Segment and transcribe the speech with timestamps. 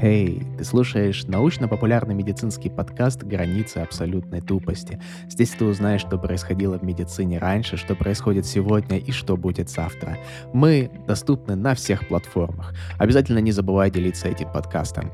[0.00, 5.02] Эй, ты слушаешь научно-популярный медицинский подкаст «Границы абсолютной тупости».
[5.28, 10.16] Здесь ты узнаешь, что происходило в медицине раньше, что происходит сегодня и что будет завтра.
[10.52, 12.74] Мы доступны на всех платформах.
[12.96, 15.10] Обязательно не забывай делиться этим подкастом.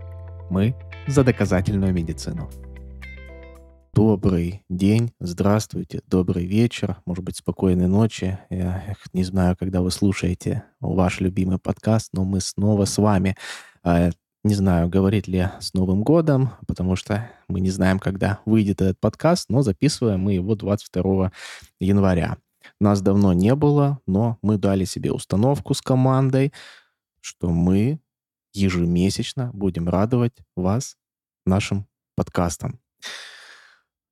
[0.51, 0.75] Мы
[1.07, 2.51] за доказательную медицину.
[3.95, 8.39] Добрый день, здравствуйте, добрый вечер, может быть, спокойной ночи.
[8.51, 13.35] Я не знаю, когда вы слушаете ваш любимый подкаст, но мы снова с вами.
[14.45, 19.01] Не знаю, говорит ли с Новым годом, потому что мы не знаем, когда выйдет этот
[19.01, 21.33] подкаст, но записываем мы его 22
[21.81, 22.37] января.
[22.79, 26.53] Нас давно не было, но мы дали себе установку с командой,
[27.23, 28.01] что мы
[28.53, 30.99] ежемесячно будем радовать вас
[31.47, 32.79] нашим подкастом.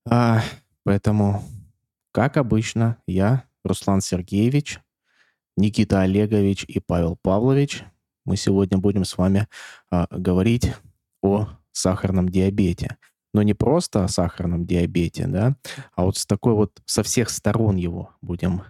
[0.08, 0.42] А,
[0.82, 1.44] поэтому,
[2.10, 4.80] как обычно, я, Руслан Сергеевич,
[5.58, 7.84] Никита Олегович и Павел Павлович
[8.24, 9.48] мы сегодня будем с вами
[9.90, 10.72] а, говорить
[11.22, 12.96] о сахарном диабете.
[13.34, 15.56] Но не просто о сахарном диабете, да,
[15.94, 18.62] а вот с такой вот со всех сторон его будем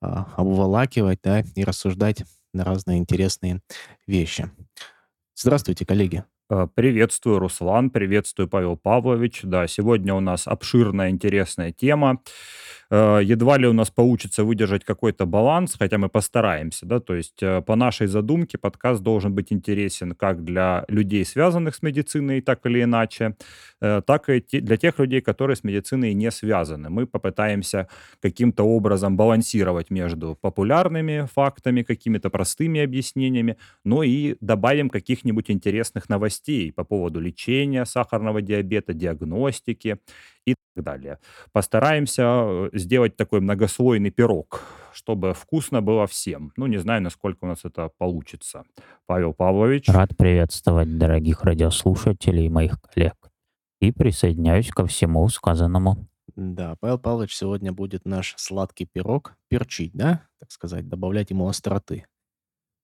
[0.00, 3.60] а, обволакивать, да, и рассуждать на разные интересные
[4.06, 4.50] вещи.
[5.34, 6.24] Здравствуйте, коллеги.
[6.50, 9.40] Э, приветствую, Руслан, приветствую, Павел Павлович.
[9.42, 12.20] Да, сегодня у нас обширная, интересная тема.
[12.96, 17.42] Э, едва ли у нас получится выдержать какой-то баланс, хотя мы постараемся, да, то есть
[17.42, 22.64] э, по нашей задумке подкаст должен быть интересен как для людей, связанных с медициной, так
[22.66, 23.36] или иначе,
[23.80, 26.88] так и для тех людей, которые с медициной не связаны.
[26.88, 27.88] Мы попытаемся
[28.22, 36.72] каким-то образом балансировать между популярными фактами, какими-то простыми объяснениями, но и добавим каких-нибудь интересных новостей
[36.72, 39.98] по поводу лечения сахарного диабета, диагностики
[40.46, 41.18] и так далее.
[41.52, 46.52] Постараемся э, сделать такой многослойный пирог, чтобы вкусно было всем.
[46.56, 48.64] Ну, не знаю, насколько у нас это получится.
[49.06, 49.88] Павел Павлович.
[49.88, 53.16] Рад приветствовать дорогих радиослушателей и моих коллег.
[53.80, 56.06] И присоединяюсь ко всему сказанному.
[56.36, 62.06] Да, Павел Павлович сегодня будет наш сладкий пирог перчить, да, так сказать, добавлять ему остроты.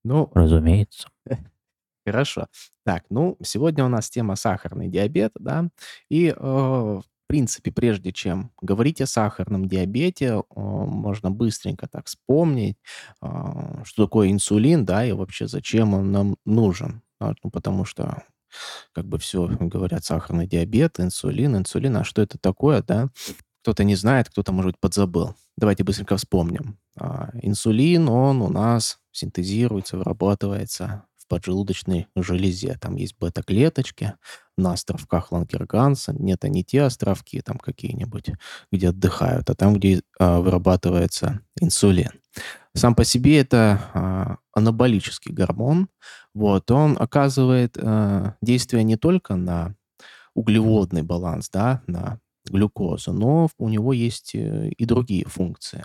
[0.04, 1.08] Ну, разумеется.
[2.06, 2.46] Хорошо.
[2.84, 5.68] Так, ну, сегодня у нас тема сахарный диабет, да,
[6.08, 12.76] и, э, в принципе, прежде чем говорить о сахарном диабете, можно быстренько так вспомнить,
[13.20, 17.02] а, что такое инсулин, да, и вообще зачем он нам нужен.
[17.20, 18.24] А, ну, потому что
[18.92, 23.10] как бы все говорят сахарный диабет, инсулин, инсулин, а что это такое, да?
[23.62, 25.36] Кто-то не знает, кто-то, может быть, подзабыл.
[25.56, 26.78] Давайте быстренько вспомним.
[26.98, 32.76] А, инсулин, он у нас синтезируется, вырабатывается поджелудочной железе.
[32.80, 34.14] Там есть бета-клеточки
[34.58, 36.12] на островках Лангерганса.
[36.12, 38.32] Нет, они те островки там какие-нибудь,
[38.72, 42.10] где отдыхают, а там, где а, вырабатывается инсулин.
[42.74, 45.88] Сам по себе это а, анаболический гормон.
[46.34, 49.76] Вот, он оказывает а, действие не только на
[50.34, 52.18] углеводный баланс, да, на
[52.48, 55.84] глюкозу, но у него есть э, и другие функции.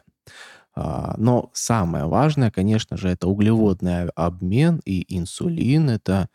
[0.75, 5.89] А, но самое важное, конечно же, это углеводный обмен и инсулин.
[5.89, 6.27] Это,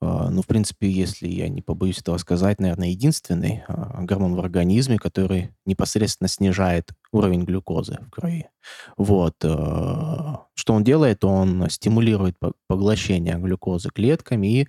[0.00, 4.40] а, ну, в принципе, если я не побоюсь этого сказать, наверное, единственный а, гормон в
[4.40, 8.48] организме, который непосредственно снижает уровень глюкозы в крови.
[8.96, 9.36] Вот.
[9.38, 11.24] Что он делает?
[11.24, 14.68] Он стимулирует поглощение глюкозы клетками и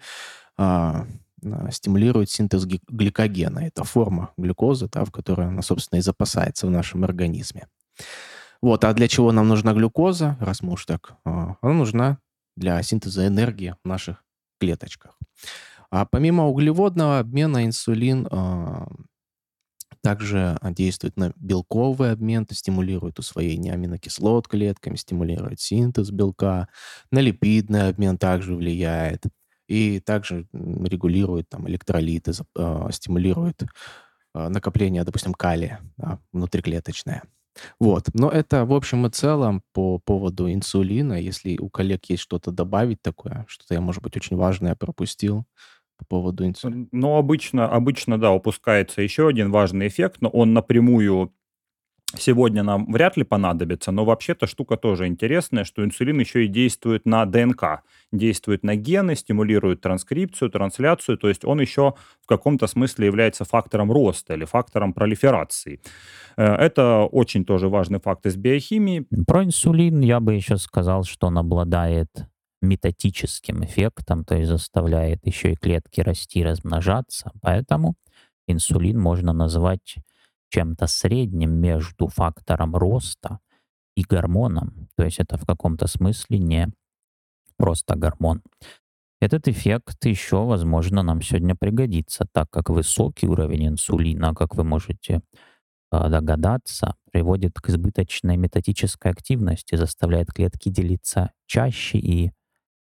[1.72, 3.60] стимулирует синтез гликогена.
[3.60, 7.68] Это форма глюкозы, да, в которой она, собственно, и запасается в нашем организме.
[8.62, 11.14] Вот, а для чего нам нужна глюкоза, раз мы так?
[11.26, 12.18] А, она нужна
[12.56, 14.24] для синтеза энергии в наших
[14.60, 15.18] клеточках.
[15.90, 18.88] А помимо углеводного обмена инсулин а,
[20.02, 26.68] также действует на белковый обмен, стимулирует усвоение аминокислот клетками, стимулирует синтез белка,
[27.12, 29.26] на липидный обмен также влияет
[29.68, 33.64] и также регулирует там электролиты, э, стимулирует
[34.34, 37.24] накопление, допустим, калия да, внутриклеточное.
[37.80, 38.06] Вот.
[38.14, 41.14] Но это в общем и целом по поводу инсулина.
[41.14, 45.46] Если у коллег есть что-то добавить такое, что-то я, может быть, очень важное пропустил
[45.98, 46.88] по поводу инсулина.
[46.92, 51.34] Ну, обычно, обычно, да, упускается еще один важный эффект, но он напрямую
[52.16, 57.06] сегодня нам вряд ли понадобится, но вообще-то штука тоже интересная, что инсулин еще и действует
[57.06, 57.82] на ДНК,
[58.12, 63.92] действует на гены, стимулирует транскрипцию, трансляцию, то есть он еще в каком-то смысле является фактором
[63.92, 65.82] роста или фактором пролиферации.
[66.38, 69.06] Э, это очень тоже важный факт из биохимии.
[69.28, 72.10] Про инсулин я бы еще сказал, что он обладает
[72.62, 77.32] метатическим эффектом, то есть заставляет еще и клетки расти, размножаться.
[77.42, 77.96] Поэтому
[78.48, 79.98] инсулин можно назвать
[80.50, 83.40] чем-то средним между фактором роста
[83.96, 84.90] и гормоном.
[84.96, 86.68] То есть это в каком-то смысле не
[87.58, 88.42] просто гормон.
[89.20, 95.22] Этот эффект еще, возможно, нам сегодня пригодится, так как высокий уровень инсулина, как вы можете
[95.90, 102.32] а, догадаться, приводит к избыточной метатической активности, заставляет клетки делиться чаще и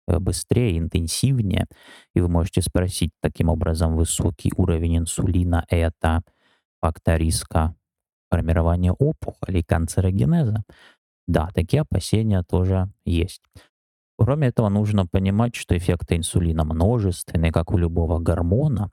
[0.08, 1.66] э, быстрее, интенсивнее.
[2.14, 6.22] И вы можете спросить таким образом, высокий уровень инсулина— это
[6.86, 7.74] фактор риска
[8.30, 10.62] формирования опухолей, канцерогенеза?
[11.26, 13.42] Да, такие опасения тоже есть.
[14.16, 18.90] Кроме этого, нужно понимать, что эффекты инсулина множественные, как у любого гормона.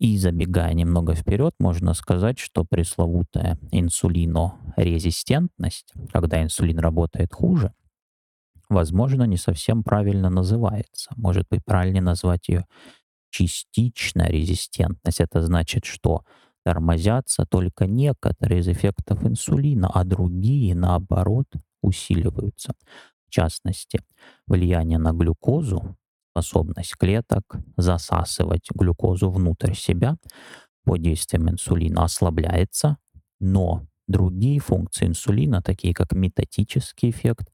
[0.00, 7.72] И забегая немного вперед, можно сказать, что пресловутая инсулинорезистентность, когда инсулин работает хуже,
[8.68, 11.12] возможно, не совсем правильно называется.
[11.16, 12.66] Может быть, правильнее назвать ее
[13.30, 15.20] частичная резистентность.
[15.20, 16.24] Это значит, что
[16.64, 21.46] тормозятся только некоторые из эффектов инсулина, а другие, наоборот,
[21.82, 22.74] усиливаются
[23.30, 24.00] частности,
[24.46, 25.96] влияние на глюкозу,
[26.32, 27.42] способность клеток
[27.76, 30.16] засасывать глюкозу внутрь себя
[30.84, 32.98] под действием инсулина ослабляется,
[33.40, 37.48] но другие функции инсулина, такие как метатический эффект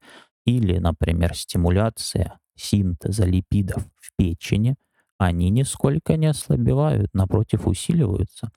[0.45, 4.75] или, например, стимуляция синтеза липидов в печени,
[5.17, 8.51] они нисколько не ослабевают, напротив, усиливаются.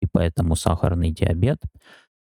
[0.00, 1.58] И поэтому сахарный диабет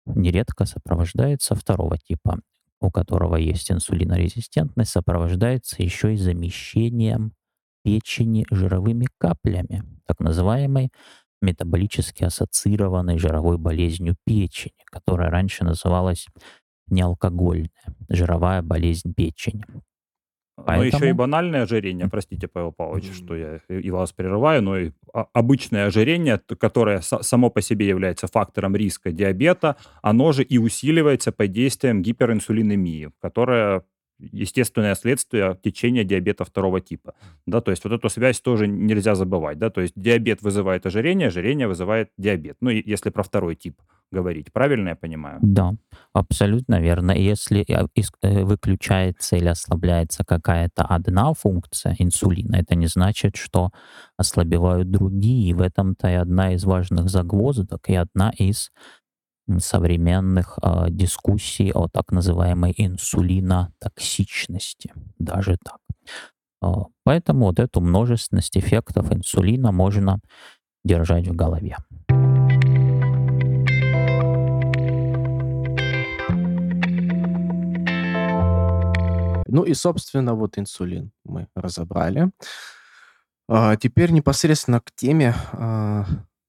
[0.07, 2.41] нередко сопровождается второго типа
[2.81, 7.33] у которого есть инсулинорезистентность, сопровождается еще и замещением
[7.83, 10.91] печени жировыми каплями, так называемой
[11.41, 16.27] метаболически ассоциированной жировой болезнью печени, которая раньше называлась
[16.89, 17.71] неалкогольная
[18.09, 19.65] жировая болезнь печени.
[20.57, 24.93] Но еще и банальное ожирение, простите, Павел Павлович, что я и вас прерываю, но и
[25.13, 31.53] обычное ожирение, которое само по себе является фактором риска диабета, оно же и усиливается под
[31.53, 33.85] действием гиперинсулинемии, которая
[34.19, 37.15] естественное следствие течения диабета второго типа.
[37.45, 39.59] Да, то есть вот эту связь тоже нельзя забывать.
[39.59, 42.57] Да, то есть диабет вызывает ожирение, ожирение вызывает диабет.
[42.61, 43.81] Ну, если про второй тип
[44.13, 44.53] говорить.
[44.53, 45.39] Правильно я понимаю?
[45.43, 45.75] Да,
[46.13, 47.13] абсолютно верно.
[47.13, 47.87] Если э,
[48.23, 53.73] э, выключается или ослабляется какая-то одна функция инсулина, это не значит, что
[54.17, 55.55] ослабевают другие.
[55.55, 58.71] В этом-то и одна из важных загвоздок, и одна из
[59.59, 64.93] современных э, дискуссий о так называемой инсулинотоксичности.
[65.19, 65.79] Даже так.
[66.63, 70.21] Э, поэтому вот эту множественность эффектов инсулина можно
[70.85, 71.77] держать в голове.
[79.57, 82.31] Ну и, собственно, вот инсулин мы разобрали.
[83.49, 86.05] А, теперь непосредственно к теме а,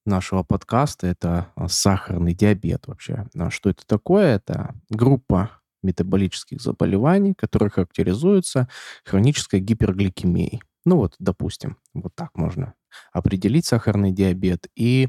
[0.05, 1.07] нашего подкаста.
[1.07, 3.25] Это а, сахарный диабет вообще.
[3.49, 4.35] Что это такое?
[4.35, 5.51] Это группа
[5.83, 8.67] метаболических заболеваний, которые характеризуются
[9.05, 10.61] хронической гипергликемией.
[10.83, 12.73] Ну вот, допустим, вот так можно
[13.13, 14.67] определить сахарный диабет.
[14.75, 15.07] И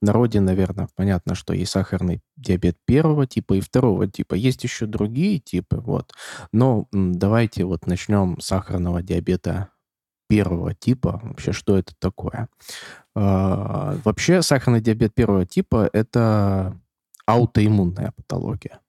[0.00, 4.34] в народе, наверное, понятно, что есть сахарный диабет первого типа и второго типа.
[4.34, 6.12] Есть еще другие типы, вот.
[6.52, 9.68] Но давайте вот начнем с сахарного диабета
[10.28, 11.20] первого типа.
[11.22, 12.48] Вообще, что это такое?
[13.14, 16.78] А, вообще, сахарный диабет первого типа– это
[17.26, 18.80] аутоиммунная патология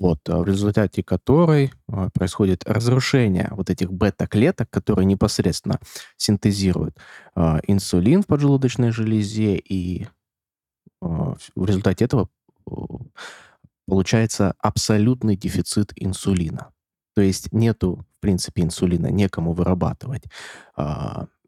[0.00, 5.78] вот, в результате которой а, происходит разрушение вот этих бета-клеток, которые непосредственно
[6.16, 6.96] синтезируют
[7.34, 10.08] а, инсулин в поджелудочной железе, и
[11.00, 12.28] в результате этого
[13.86, 16.72] получается абсолютный дефицит инсулина.
[17.14, 20.24] То есть нету, в принципе, инсулина, некому вырабатывать.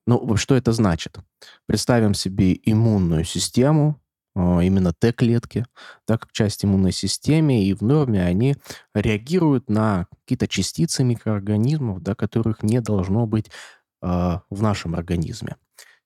[0.07, 1.19] Ну, что это значит?
[1.67, 4.03] Представим себе иммунную систему,
[4.35, 5.67] а, именно Т-клетки,
[6.07, 8.57] так как часть иммунной системы, и в норме они
[8.95, 15.57] реагируют на какие-то частицы микроорганизмов, да, которых не должно быть э, в нашем организме.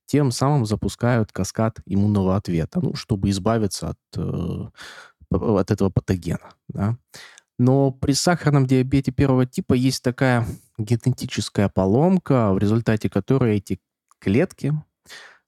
[0.07, 4.69] Тем самым запускают каскад иммунного ответа, ну, чтобы избавиться от, э,
[5.31, 6.55] от этого патогена.
[6.69, 6.97] Да.
[7.59, 10.47] Но при сахарном диабете первого типа есть такая
[10.79, 13.81] генетическая поломка, в результате которой эти
[14.21, 14.73] клетки,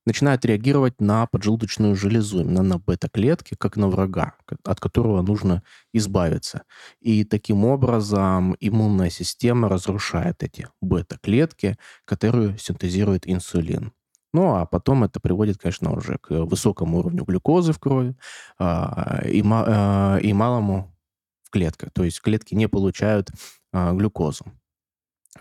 [0.08, 4.34] начинает реагировать на поджелудочную железу, именно на бета-клетки, как на врага,
[4.64, 5.62] от которого нужно
[5.92, 6.62] избавиться.
[7.00, 13.92] И таким образом иммунная система разрушает эти бета-клетки, которые синтезируют инсулин.
[14.32, 18.14] Ну, а потом это приводит, конечно, уже к высокому уровню глюкозы в крови
[18.58, 20.94] а, и, а, и малому
[21.42, 21.90] в клетках.
[21.92, 23.30] То есть клетки не получают
[23.72, 24.44] а, глюкозу.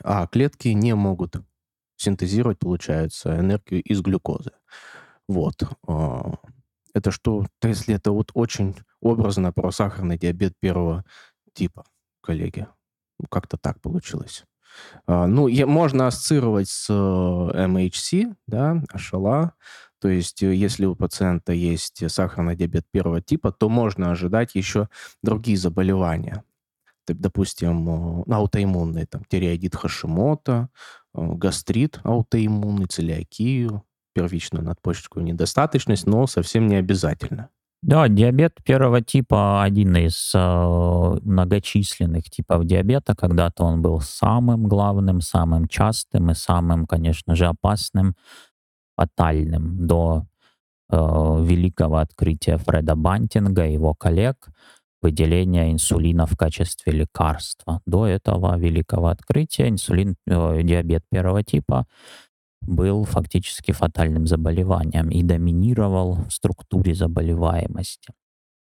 [0.03, 1.35] А клетки не могут
[1.97, 4.51] синтезировать, получается, энергию из глюкозы.
[5.27, 5.63] Вот.
[5.87, 6.35] А,
[6.93, 11.03] это что, если это вот очень образно про сахарный диабет первого
[11.53, 11.83] типа,
[12.21, 12.67] коллеги.
[13.19, 14.45] Ну, как-то так получилось.
[15.05, 19.51] А, ну, можно ассоциировать с, э, MHC, да, HLA.
[19.99, 24.89] То есть, э, если у пациента есть сахарный диабет первого типа, то можно ожидать еще
[25.23, 26.43] другие заболевания.
[27.07, 30.69] Допустим, э, аутоиммунные, там, тиреоидит Хашимото,
[31.15, 37.49] э, гастрит аутоиммунный, целиакию, первичную надпочечковую недостаточность, но совсем не обязательно.
[37.87, 40.39] Да, диабет первого типа один из э,
[41.23, 43.15] многочисленных типов диабета.
[43.15, 48.15] Когда-то он был самым главным, самым частым и самым, конечно же, опасным,
[48.97, 50.25] фатальным до
[50.91, 54.49] э, великого открытия Фреда Бантинга и его коллег
[55.01, 57.79] выделения инсулина в качестве лекарства.
[57.85, 61.85] До этого великого открытия инсулин, э, диабет первого типа
[62.67, 68.13] был фактически фатальным заболеванием и доминировал в структуре заболеваемости.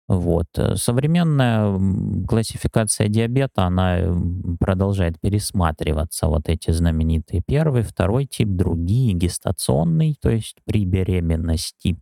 [0.09, 0.47] Вот.
[0.57, 1.79] Э, современная
[2.27, 4.17] классификация диабета, она
[4.59, 6.27] продолжает пересматриваться.
[6.27, 11.97] Вот эти знаменитые первый, второй тип, другие, гестационный, то есть при беременности,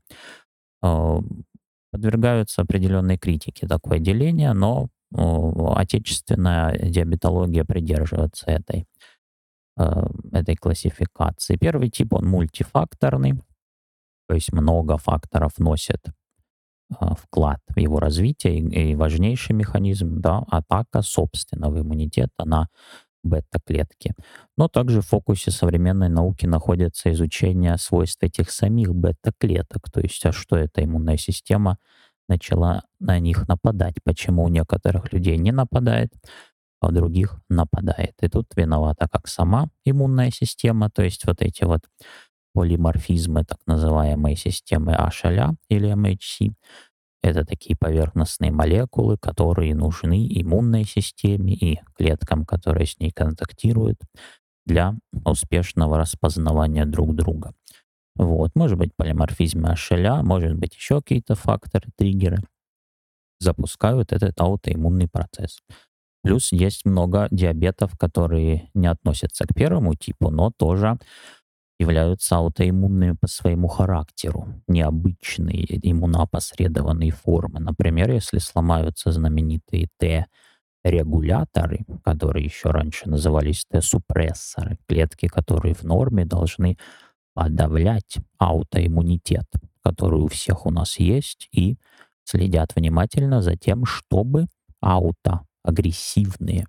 [0.83, 1.21] э,
[1.91, 8.98] подвергаются определенной критике такое деление, но отечественная диабетология придерживается этой Э,
[10.33, 11.57] этой классификации.
[11.57, 13.35] Первый тип, он мультифакторный,
[14.29, 21.03] то есть много факторов носит э, вклад в его развитие и важнейший механизм, да, атака
[21.03, 22.69] собственного иммунитета на
[23.25, 24.15] бета-клетки.
[24.57, 30.33] Но также в фокусе современной науки находится изучение свойств этих самих бета-клеток, то есть а
[30.33, 31.79] что эта иммунная система
[32.29, 36.13] начала на них нападать, почему у некоторых людей не нападает,
[36.81, 38.15] а других нападает.
[38.21, 41.81] И тут виновата как сама иммунная система, то есть вот эти вот
[42.55, 46.53] полиморфизмы так называемой системы HLA или MHC.
[47.23, 53.99] Это такие поверхностные молекулы, которые нужны иммунной системе и клеткам, которые с ней контактируют
[54.67, 54.95] для
[55.25, 57.55] успешного распознавания друг друга.
[58.17, 58.53] Вот.
[58.55, 62.39] Может быть полиморфизмы HLA, может быть еще какие-то факторы, триггеры
[63.41, 65.61] запускают этот аутоиммунный процесс.
[66.23, 70.99] Плюс есть много диабетов, которые не относятся к первому типу, но тоже
[71.79, 77.61] являются аутоиммунными по своему характеру, необычные иммуноопосредованные формы.
[77.61, 86.77] Например, если сломаются знаменитые Т-регуляторы, которые еще раньше назывались Т-супрессоры, клетки, которые в норме должны
[87.35, 89.47] подавлять аутоиммунитет,
[89.85, 91.77] который у всех у нас есть, и
[92.25, 94.47] следят внимательно за тем, чтобы
[94.81, 96.67] ауто агрессивные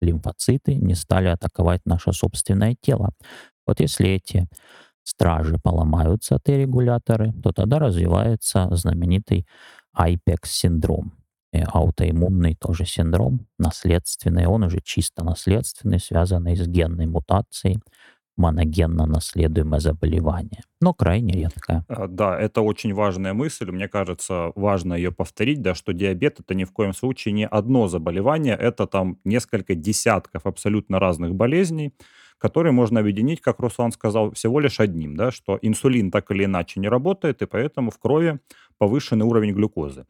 [0.00, 3.10] лимфоциты не стали атаковать наше собственное тело.
[3.66, 4.48] Вот если эти
[5.04, 9.46] стражи поломаются, Т-регуляторы, то тогда развивается знаменитый
[9.96, 11.12] IPEX-синдром.
[11.54, 17.80] аутоиммунный тоже синдром, наследственный, он уже чисто наследственный, связанный с генной мутацией,
[18.42, 21.84] моногенно наследуемое заболевание, но крайне редкое.
[21.88, 23.70] А, да, это очень важная мысль.
[23.70, 27.86] Мне кажется, важно ее повторить, да, что диабет это ни в коем случае не одно
[27.86, 31.94] заболевание, это там несколько десятков абсолютно разных болезней,
[32.42, 36.80] которые можно объединить, как Руслан сказал, всего лишь одним, да, что инсулин так или иначе
[36.80, 38.40] не работает, и поэтому в крови
[38.82, 40.06] повышенный уровень глюкозы.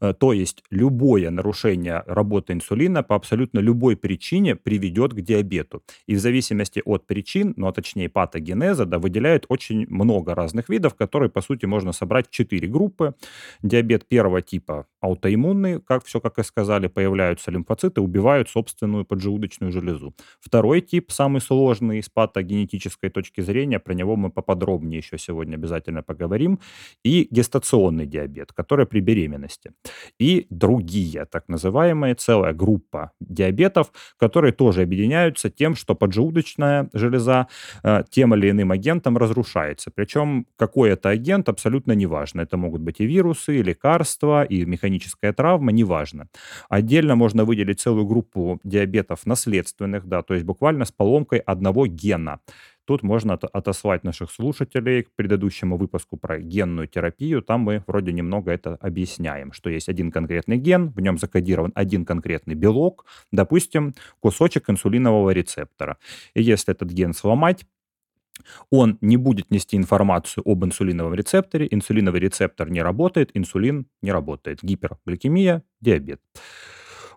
[0.00, 5.82] Э, то есть любое нарушение работы инсулина по абсолютно любой причине приведет к диабету.
[6.06, 10.94] И в зависимости от причин, ну а точнее патогенеза, да, выделяют очень много разных видов,
[10.94, 13.14] которые, по сути, можно собрать в четыре группы.
[13.62, 20.14] Диабет первого типа аутоиммунный, как все, как и сказали, появляются лимфоциты, убивают собственную поджелудочную железу.
[20.40, 26.02] Второй тип, самый сложный с патогенетической точки зрения, про него мы поподробнее еще сегодня обязательно
[26.02, 26.60] поговорим.
[27.04, 29.72] И гестационный диабет, который при беременности.
[30.18, 37.48] И другие, так называемые, целая группа диабетов, которые тоже объединяются тем, что поджелудочная железа
[37.82, 39.90] э, тем или иным агентом разрушается.
[39.94, 42.42] Причем какой это агент, абсолютно неважно.
[42.42, 46.28] Это могут быть и вирусы, и лекарства, и механическая травма, неважно.
[46.68, 52.40] Отдельно можно выделить целую группу диабетов наследственных, да, то есть буквально с поломкой одного гена.
[52.86, 57.40] Тут можно отослать наших слушателей к предыдущему выпуску про генную терапию.
[57.40, 62.04] Там мы вроде немного это объясняем, что есть один конкретный ген, в нем закодирован один
[62.04, 65.96] конкретный белок, допустим, кусочек инсулинового рецептора.
[66.34, 67.64] И если этот ген сломать,
[68.70, 74.58] он не будет нести информацию об инсулиновом рецепторе, инсулиновый рецептор не работает, инсулин не работает,
[74.62, 76.20] гипергликемия, диабет.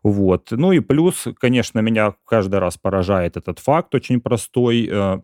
[0.03, 0.51] Вот.
[0.51, 4.87] Ну и плюс, конечно, меня каждый раз поражает этот факт очень простой.
[4.91, 5.21] Э,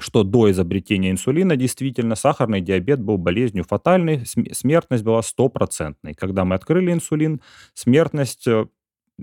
[0.00, 6.14] что до изобретения инсулина действительно сахарный диабет был болезнью фатальной, смертность была стопроцентной.
[6.14, 7.40] Когда мы открыли инсулин,
[7.74, 8.66] смертность э,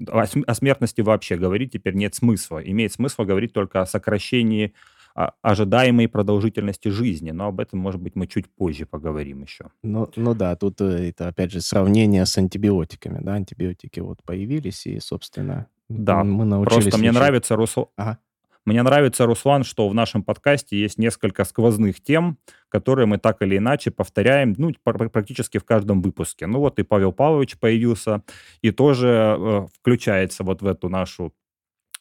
[0.09, 2.59] о, о смертности вообще говорить теперь нет смысла.
[2.59, 4.73] Имеет смысл говорить только о сокращении
[5.15, 9.67] ожидаемой продолжительности жизни, но об этом, может быть, мы чуть позже поговорим еще.
[9.81, 14.85] Ну, ну да, тут э, это, опять же, сравнение с антибиотиками, да, антибиотики вот появились,
[14.85, 16.83] и, собственно, да, мы научились...
[16.83, 18.17] Просто мне нравится, Руслан, ага.
[18.65, 23.57] мне нравится, Руслан, что в нашем подкасте есть несколько сквозных тем, которые мы так или
[23.57, 26.45] иначе повторяем, ну, практически в каждом выпуске.
[26.45, 28.21] Ну вот и Павел Павлович появился,
[28.61, 31.33] и тоже э, включается вот в эту нашу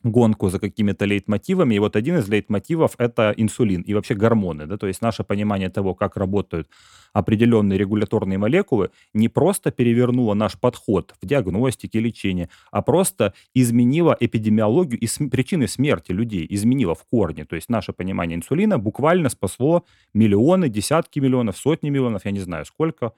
[0.04, 1.74] гонку за какими-то лейтмотивами.
[1.74, 4.66] И вот один из лейтмотивов– это инсулин и вообще гормоны.
[4.66, 4.76] Да?
[4.76, 6.68] То есть наше понимание того, как работают
[7.12, 15.00] определенные регуляторные молекулы, не просто перевернуло наш подход в диагностике, лечении, а просто изменило эпидемиологию
[15.00, 17.44] и причины смерти людей, изменило в корне.
[17.44, 22.64] То есть наше понимание инсулина буквально спасло миллионы, десятки миллионов, сотни миллионов, я не знаю
[22.66, 23.12] сколько,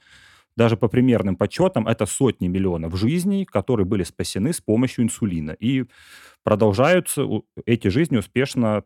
[0.56, 5.52] даже по примерным подсчетам, это сотни миллионов жизней, которые были спасены с помощью инсулина.
[5.52, 5.84] И
[6.42, 7.26] продолжаются,
[7.66, 8.84] эти жизни успешно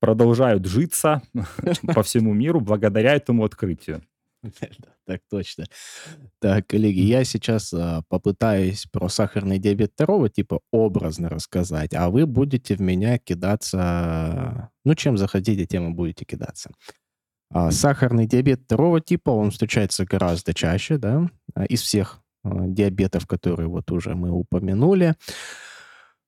[0.00, 1.22] продолжают житься
[1.94, 4.02] по всему миру благодаря этому открытию.
[5.06, 5.66] Так точно.
[6.40, 12.26] Так, коллеги, я сейчас а, попытаюсь про сахарный диабет второго типа образно рассказать, а вы
[12.26, 16.70] будете в меня кидаться, ну, чем захотите, тем и будете кидаться.
[17.52, 23.26] А, сахарный диабет второго типа, он встречается гораздо чаще, да, а, из всех а, диабетов,
[23.26, 25.14] которые вот уже мы упомянули.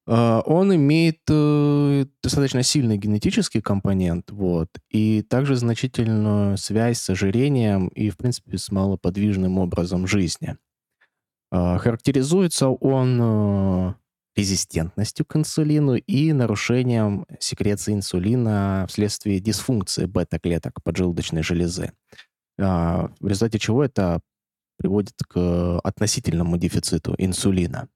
[0.07, 8.11] Он имеет э, достаточно сильный генетический компонент, вот, и также значительную связь с ожирением и,
[8.11, 10.59] в принципе, с малоподвижным образом жизни.
[11.50, 13.95] Характеризуется он э,
[14.37, 21.93] резистентностью к инсулину и нарушением секреции инсулина вследствие дисфункции бета-клеток поджелудочной железы.
[22.61, 24.21] А, в результате чего это
[24.76, 27.88] приводит к относительному дефициту инсулина.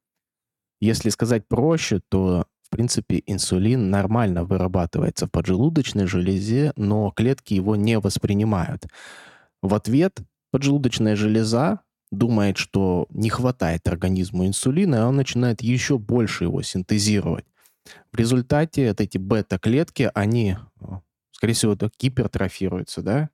[0.80, 7.76] Если сказать проще, то в принципе, инсулин нормально вырабатывается в поджелудочной железе, но клетки его
[7.76, 8.86] не воспринимают.
[9.62, 16.44] В ответ поджелудочная железа думает, что не хватает организму инсулина, и он начинает еще больше
[16.44, 17.44] его синтезировать.
[18.12, 20.84] В результате вот эти бета-клетки, они, э,
[21.32, 23.30] скорее всего, гипертрофируются, да,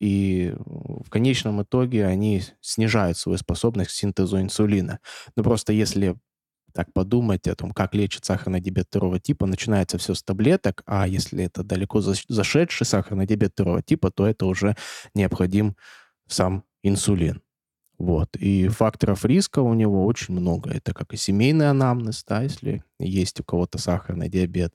[0.00, 4.98] и в конечном итоге они снижают свою способность к синтезу инсулина.
[5.36, 6.16] Но просто если
[6.74, 11.06] так подумать о том, как лечит сахарный диабет второго типа, начинается все с таблеток, а
[11.06, 14.76] если это далеко зашедший сахарный диабет второго типа, то это уже
[15.14, 15.76] необходим
[16.26, 17.40] сам инсулин.
[18.02, 18.34] Вот.
[18.36, 20.70] И факторов риска у него очень много.
[20.70, 24.74] Это как и семейный анамнез, да, если есть у кого-то сахарный диабет,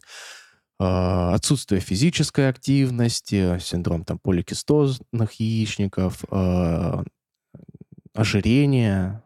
[0.80, 7.04] а, отсутствие физической активности, синдром там поликистозных яичников, а,
[8.14, 9.22] ожирение,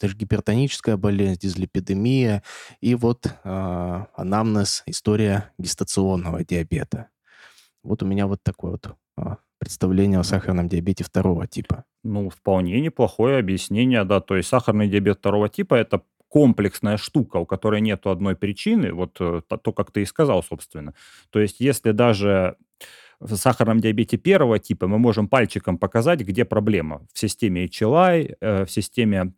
[0.00, 2.42] даже гипертоническая болезнь, дизлипидемия
[2.80, 7.08] и вот э, анамнез, история гестационного диабета.
[7.82, 8.96] Вот у меня вот такое вот
[9.58, 11.84] представление о сахарном диабете второго типа.
[12.02, 14.20] Ну, вполне неплохое объяснение, да.
[14.20, 19.16] То есть сахарный диабет второго типа– это комплексная штука, у которой нет одной причины, вот
[19.20, 20.94] э, то, как ты и сказал, собственно.
[21.30, 22.56] То есть если даже
[23.18, 28.64] в сахарном диабете первого типа мы можем пальчиком показать, где проблема в системе HLI, э,
[28.64, 29.32] в системе Э,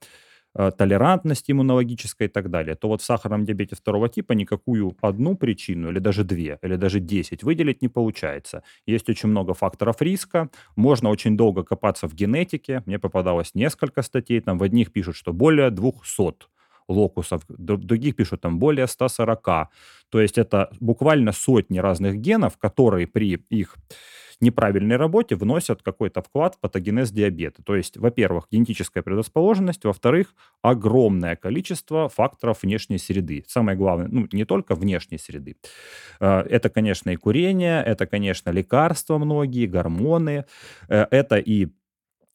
[0.55, 5.91] толерантность иммунологическая и так далее, то вот в сахарном диабете второго типа никакую одну причину,
[5.91, 8.62] или даже две, или даже десять выделить не получается.
[8.87, 14.41] Есть очень много факторов риска, можно очень долго копаться в генетике, мне попадалось несколько статей,
[14.41, 16.49] там в одних пишут, что более 200
[16.88, 19.45] локусов, других пишут там более 140.
[20.11, 23.77] То есть это буквально сотни разных генов, которые при их
[24.42, 27.62] неправильной работе вносят какой-то вклад в патогенез диабета.
[27.62, 33.45] То есть, во-первых, генетическая предрасположенность, во-вторых, огромное количество факторов внешней среды.
[33.47, 35.57] Самое главное, ну, не только внешней среды.
[36.21, 40.45] Э, это, конечно, и курение, это, конечно, лекарства многие, гормоны,
[40.88, 41.68] э, это и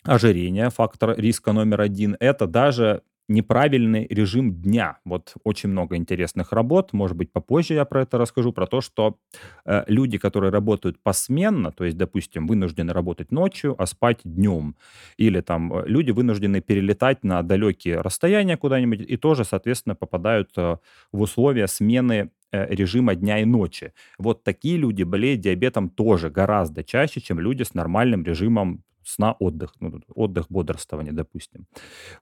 [0.04, 5.00] ожирение, фактор риска номер один, это даже неправильный режим дня.
[5.06, 9.18] Вот очень много интересных работ, может быть, попозже я про это расскажу, про то, что
[9.66, 14.76] э, люди, которые работают посменно, то есть, допустим, вынуждены работать ночью, а спать днем,
[15.18, 20.78] или там э, люди вынуждены перелетать на далекие расстояния куда-нибудь и тоже, соответственно, попадают э,
[21.12, 23.94] в условия смены э, режима дня и ночи.
[24.18, 29.74] Вот такие люди болеют диабетом тоже гораздо чаще, чем люди с нормальным режимом сна, отдых,
[29.80, 31.66] ну, отдых, бодрствование, допустим.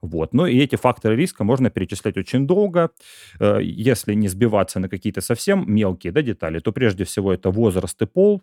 [0.01, 0.33] Вот.
[0.33, 2.91] Ну и эти факторы риска можно перечислять очень долго.
[3.39, 8.01] Э, если не сбиваться на какие-то совсем мелкие да, детали, то прежде всего это возраст
[8.01, 8.41] и пол,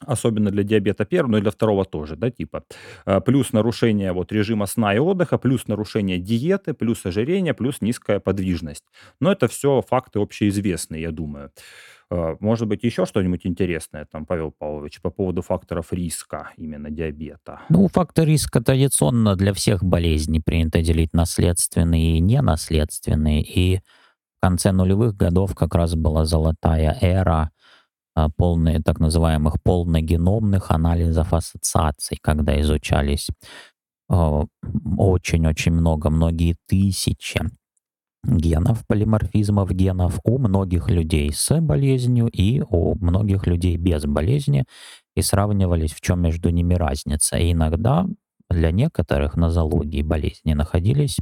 [0.00, 2.64] особенно для диабета первого, но и для второго тоже, да, типа.
[3.06, 8.20] Э, плюс нарушение вот режима сна и отдыха, плюс нарушение диеты, плюс ожирение, плюс низкая
[8.20, 8.84] подвижность.
[9.20, 11.50] Но это все факты общеизвестные, я думаю.
[12.10, 17.60] Э, может быть, еще что-нибудь интересное, там, Павел Павлович, по поводу факторов риска именно диабета?
[17.68, 23.42] Ну, фактор риска традиционно для всех болезней принято делить наследственные и ненаследственные.
[23.42, 27.50] И в конце нулевых годов как раз была золотая эра
[28.14, 33.28] а, полные, так называемых полногеномных анализов ассоциаций, когда изучались
[34.08, 34.44] а,
[34.96, 37.40] очень-очень много, многие тысячи
[38.26, 44.64] генов, полиморфизмов генов у многих людей с болезнью и у многих людей без болезни,
[45.14, 47.36] и сравнивались, в чем между ними разница.
[47.38, 48.06] И иногда
[48.50, 51.16] для некоторых нозологий болезни находились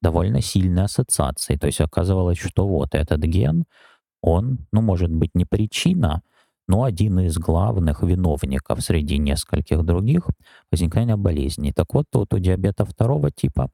[0.00, 1.56] довольно сильные ассоциации.
[1.56, 3.64] То есть оказывалось, что вот этот ген—
[4.22, 6.22] он, ну, может быть, не причина,
[6.66, 10.22] но один из главных виновников среди нескольких других
[10.70, 11.72] возникновения болезней.
[11.72, 13.70] Так вот, вот у диабета второго типа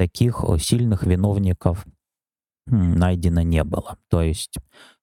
[0.00, 1.84] таких сильных виновников
[2.66, 3.98] найдено не было.
[4.08, 4.56] То есть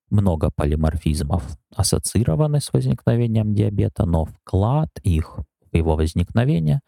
[0.09, 1.43] много полиморфизмов
[1.75, 5.37] ассоциированы с возникновением диабета, но вклад их
[5.71, 6.79] в его возникновение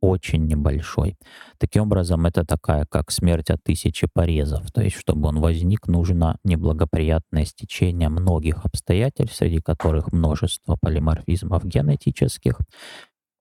[0.00, 1.16] очень небольшой.
[1.58, 4.70] Таким образом, это такая, как смерть от тысячи порезов.
[4.72, 12.58] То есть, чтобы он возник, нужно неблагоприятное стечение многих обстоятельств, среди которых множество полиморфизмов генетических,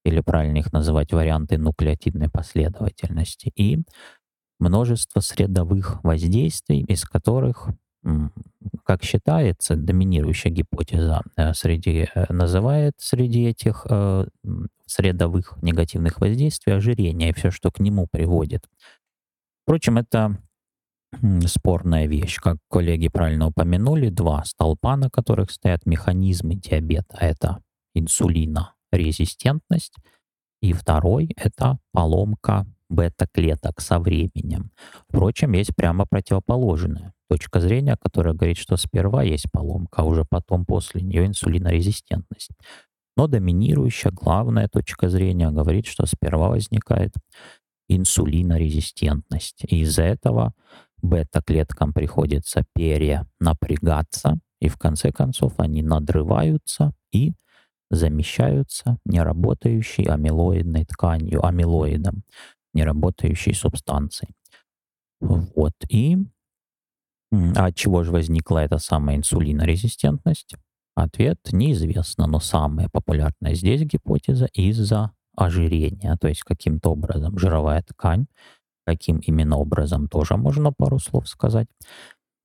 [0.06, 3.84] или правильно их называть варианты нуклеотидной последовательности, и
[4.60, 7.70] множество средовых воздействий, из которых
[8.84, 14.28] как считается, доминирующая гипотеза э, среди, э, называет среди этих э,
[14.86, 18.68] средовых негативных воздействий ожирение и все, что к нему приводит.
[19.64, 20.38] Впрочем, это
[21.48, 22.40] спорная вещь.
[22.40, 27.18] Как коллеги правильно упомянули, два столпа, на которых стоят механизмы диабета.
[27.20, 27.64] Это
[28.96, 29.96] инсулинорезистентность,
[30.62, 34.72] и второй— это поломка бета-клеток со временем.
[35.10, 40.66] Впрочем, есть прямо противоположная точка зрения, которая говорит, что сперва есть поломка, а уже потом
[40.66, 42.52] после нее инсулинорезистентность.
[43.18, 47.14] Но доминирующая, главная точка зрения говорит, что сперва возникает
[47.88, 49.64] инсулинорезистентность.
[49.68, 50.54] И из-за этого
[51.02, 57.34] бета-клеткам приходится перенапрягаться, и в конце концов они надрываются и
[57.90, 62.24] замещаются неработающей амилоидной тканью, амилоидом,
[62.74, 64.34] неработающей субстанцией.
[65.20, 65.74] Вот.
[65.90, 66.18] И
[67.32, 70.56] а от чего же возникла эта самая инсулинорезистентность?
[70.96, 78.28] Ответ неизвестно, но самая популярная здесь гипотеза из-за ожирения, то есть каким-то образом жировая ткань,
[78.86, 81.68] каким именно образом тоже можно пару слов сказать,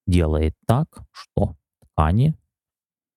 [0.06, 2.34] делает так, что ткани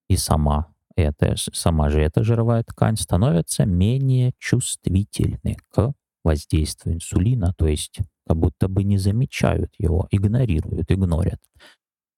[0.09, 7.67] и сама эта, сама же эта жировая ткань становятся менее чувствительны к воздействию инсулина, то
[7.67, 11.41] есть как будто бы не замечают его, игнорируют, игнорят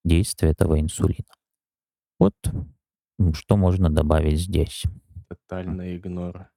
[0.03, 1.25] действие этого инсулина.
[2.19, 2.35] Вот
[3.33, 4.83] что можно добавить здесь.
[5.27, 6.49] Тотальный игнор.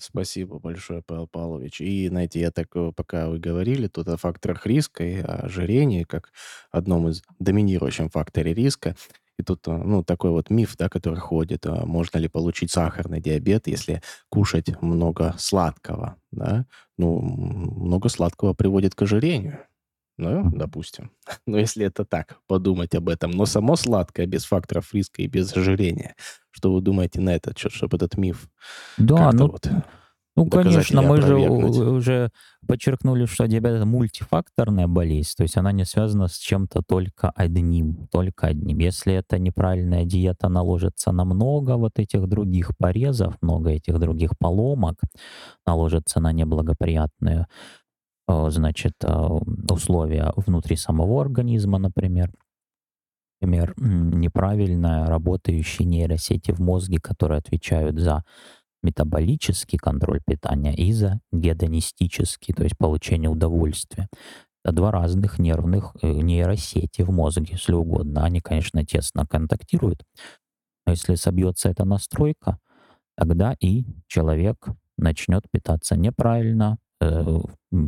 [0.00, 1.80] Спасибо большое, Павел Павлович.
[1.80, 6.04] И, знаете, я так, э, пока вы говорили тут о факторах риска и о ожирении,
[6.04, 6.32] как
[6.70, 8.96] одном из доминирующих факторов риска,
[9.38, 13.20] и тут, э, ну, такой вот миф, да, который ходит, а можно ли получить сахарный
[13.20, 16.66] диабет, если кушать много сладкого, да?
[16.98, 19.58] Ну, много сладкого приводит к ожирению.
[20.18, 21.10] Ну, допустим.
[21.46, 23.30] Но если это так, подумать об этом.
[23.30, 26.14] Но само сладкое, без факторов риска и без ожирения.
[26.50, 28.48] Что вы думаете на этот счет, чтобы этот миф
[28.98, 29.66] Да, ну, вот
[30.34, 32.30] ну, конечно, мы же уже
[32.66, 38.08] подчеркнули, что диабет это мультифакторная болезнь, то есть она не связана с чем-то только одним,
[38.10, 38.78] только одним.
[38.78, 44.98] Если это неправильная диета наложится на много вот этих других порезов, много этих других поломок,
[45.66, 47.46] наложится на неблагоприятные
[48.28, 49.28] э, значит, э,
[49.70, 52.30] условия внутри самого организма, например,
[53.42, 58.24] например, неправильно работающие нейросети в мозге, которые отвечают за
[58.82, 64.08] метаболический контроль питания и за гедонистический, то есть получение удовольствия.
[64.64, 68.24] Это два разных нервных э, нейросети в мозге, если угодно.
[68.24, 70.04] Они, конечно, тесно контактируют.
[70.86, 72.58] Но если собьется эта настройка,
[73.16, 77.40] тогда и человек начнет питаться неправильно, э,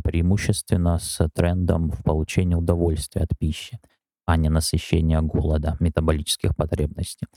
[0.03, 3.79] преимущественно с трендом в получении удовольствия от пищи,
[4.25, 7.27] а не насыщения голода, метаболических потребностей.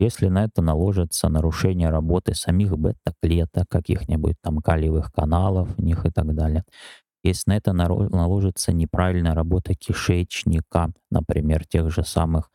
[0.00, 6.10] Если на это наложится нарушение работы самих бета-клеток, каких-нибудь там калиевых каналов в них и
[6.10, 6.64] так далее,
[7.22, 12.50] если на это наложится неправильная работа кишечника, например, тех же самых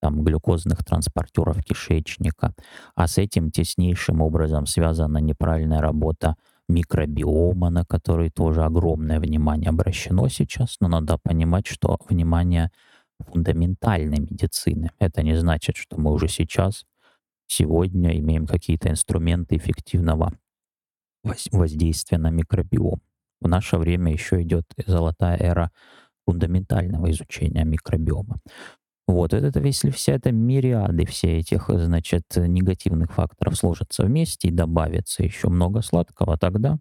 [0.00, 2.54] там, глюкозных транспортеров кишечника,
[2.94, 6.36] а с этим теснейшим образом связана неправильная работа
[6.68, 12.70] микробиома, на который тоже огромное внимание обращено сейчас, но надо понимать, что внимание
[13.26, 14.90] фундаментальной медицины.
[14.98, 16.84] Это не значит, что мы уже сейчас,
[17.46, 20.32] сегодня имеем какие-то инструменты эффективного
[21.52, 23.00] воздействия на микробиом.
[23.40, 25.70] В наше время еще идет золотая эра
[26.26, 28.40] фундаментального изучения микробиома.
[29.06, 35.22] Вот, это, если вся эта мириады все этих, значит, негативных факторов сложатся вместе и добавится
[35.22, 36.78] еще много сладкого, тогда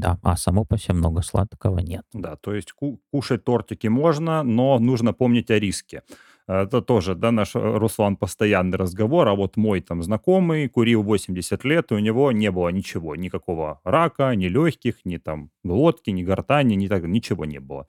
[0.00, 2.04] да, а само по себе много сладкого нет.
[2.12, 6.02] Да, то есть ку- кушать тортики можно, но нужно помнить о риске.
[6.48, 11.64] Это тоже, да, наш э, Руслан постоянный разговор, а вот мой там знакомый курил 80
[11.64, 16.24] лет, и у него не было ничего, никакого рака, ни легких, ни там глотки, ни
[16.24, 17.86] гортани, ни так, ничего не было.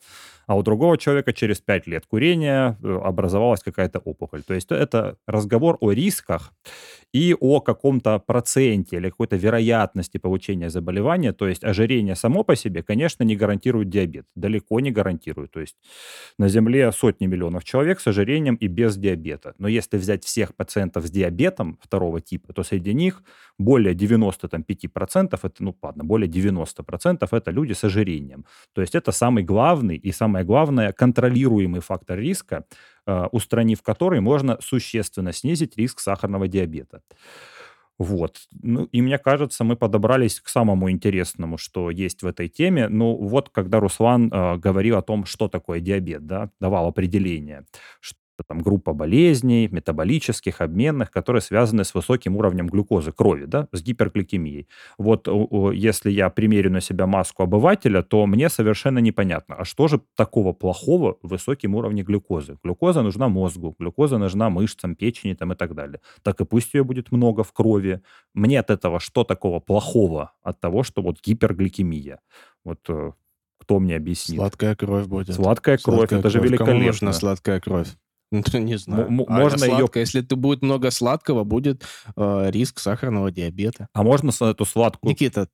[0.51, 4.43] А у другого человека через 5 лет курения э, образовалась какая-то опухоль.
[4.43, 6.51] То есть это разговор о рисках
[7.13, 11.31] и о каком-то проценте или какой-то вероятности получения заболевания.
[11.31, 14.25] То есть ожирение само по себе, конечно, не гарантирует диабет.
[14.35, 15.51] Далеко не гарантирует.
[15.51, 15.77] То есть
[16.37, 19.53] на Земле сотни миллионов человек с ожирением и без диабета.
[19.57, 23.23] Но если взять всех пациентов с диабетом второго типа, то среди них
[23.57, 28.45] более 95% это, ну ладно, более 90% это люди с ожирением.
[28.73, 30.11] То есть это самый главный и
[30.41, 32.63] самое главное контролируемый фактор риска,
[33.07, 37.01] э, устранив который можно существенно снизить риск сахарного диабета.
[37.99, 38.37] Вот.
[38.63, 42.89] Ну, и мне кажется, мы подобрались к самому интересному, что есть в этой теме.
[42.89, 47.63] Ну, вот когда Руслан э, говорил о том, что такое диабет, да, давал определение,
[48.47, 54.67] там группа болезней, метаболических, обменных, которые связаны с высоким уровнем глюкозы крови, да, с гипергликемией.
[54.97, 55.27] Вот
[55.73, 60.53] если я примерю на себя маску обывателя, то мне совершенно непонятно, а что же такого
[60.53, 62.57] плохого в высоком уровне глюкозы?
[62.63, 65.99] Глюкоза нужна мозгу, глюкоза нужна мышцам, печени там и так далее.
[66.23, 68.01] Так и пусть ее будет много в крови.
[68.33, 72.19] Мне от этого что такого плохого от того, что вот гипергликемия?
[72.63, 73.11] Вот э,
[73.57, 74.37] кто мне объяснит?
[74.37, 75.35] Сладкая кровь будет.
[75.35, 76.33] Сладкая кровь, Сладкая это кровь.
[76.33, 76.73] же великолепно.
[76.73, 77.87] Кому нужна сладкая кровь?
[78.53, 79.07] Ну, не знаю.
[79.07, 79.89] М- а можно ее...
[79.93, 81.83] Если ты будет много сладкого, будет
[82.15, 83.87] э, риск сахарного диабета.
[83.93, 85.11] А можно эту сладкую...
[85.11, 85.47] Никита.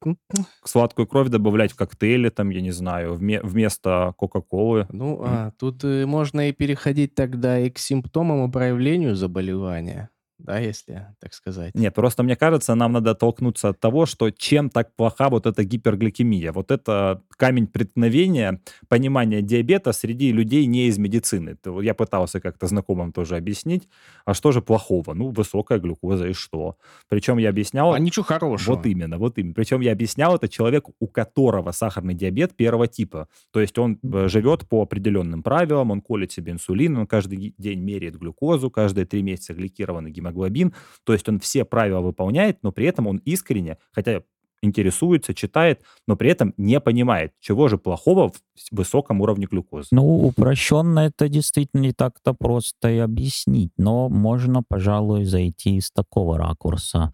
[0.64, 4.88] Сладкую кровь добавлять в коктейли, там, я не знаю, вме- вместо Кока-Колы?
[4.92, 10.10] Ну, а, тут э, можно и переходить тогда и к симптомам и проявлению заболевания
[10.40, 11.74] да, если так сказать.
[11.74, 15.64] Нет, просто мне кажется, нам надо толкнуться от того, что чем так плоха вот эта
[15.64, 16.52] гипергликемия.
[16.52, 21.58] Вот это камень преткновения понимания диабета среди людей не из медицины.
[21.82, 23.90] Я пытался как-то знакомым тоже объяснить,
[24.26, 25.14] а что же плохого?
[25.14, 26.78] Ну, высокая глюкоза и что?
[27.10, 27.94] Причем я объяснял...
[27.94, 28.76] А ничего хорошего.
[28.76, 29.56] Вот именно, вот именно.
[29.56, 33.28] Причем я объяснял это человеку, у которого сахарный диабет первого типа.
[33.52, 37.80] То есть он э, живет по определенным правилам, он колет себе инсулин, он каждый день
[37.80, 40.74] меряет глюкозу, каждые три месяца гликированный гемоглобин гемоглобин.
[41.04, 44.22] То есть он все правила выполняет, но при этом он искренне, хотя
[44.62, 49.90] интересуется, читает, но при этом не понимает, чего же плохого в высоком уровне глюкозы.
[49.92, 56.38] Ну, упрощенно это действительно не так-то просто и объяснить, но можно, пожалуй, зайти из такого
[56.40, 57.14] ракурса,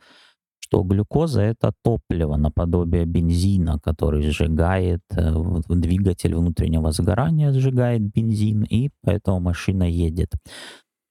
[0.60, 5.34] что глюкоза— это топливо наподобие бензина, который сжигает, э,
[5.68, 10.32] двигатель внутреннего сгорания сжигает бензин, и поэтому машина едет.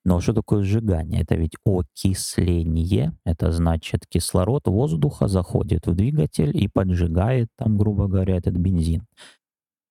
[0.04, 1.22] Но что такое сжигание?
[1.22, 3.16] Это ведь окисление.
[3.24, 9.06] Это значит, кислород воздуха заходит в двигатель и поджигает там, грубо говоря, этот бензин.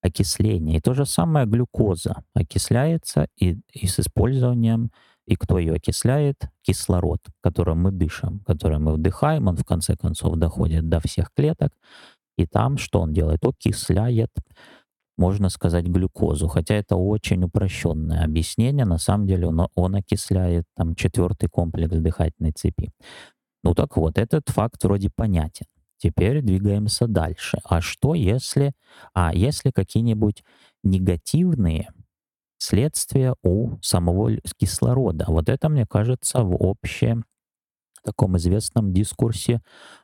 [0.01, 0.77] Окисление.
[0.77, 4.91] И то же самое глюкоза окисляется и, и с использованием,
[5.27, 6.35] и кто ее окисляет?
[6.63, 11.71] Кислород, которым мы дышим, который мы вдыхаем, он в конце концов доходит до всех клеток.
[12.37, 13.45] И там что он делает?
[13.45, 14.31] Окисляет
[15.21, 18.85] можно сказать, глюкозу, хотя это очень упрощенное объяснение.
[18.85, 22.91] На самом деле он, он окисляет там четвертый комплекс дыхательной цепи.
[23.63, 25.67] Ну так вот, этот факт вроде понятен.
[25.97, 27.59] Теперь двигаемся дальше.
[27.63, 28.73] А что если,
[29.13, 30.43] а если какие-нибудь
[30.83, 31.89] негативные
[32.57, 35.25] следствия у самого кислорода?
[35.27, 37.25] Вот это, мне кажется, в общем
[38.03, 39.61] таком известном дискурсе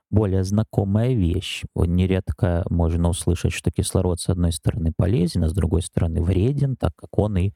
[0.09, 1.63] более знакомая вещь.
[1.75, 6.93] Нередко можно услышать, что кислород с одной стороны полезен, а с другой стороны вреден, так
[6.95, 7.51] как он и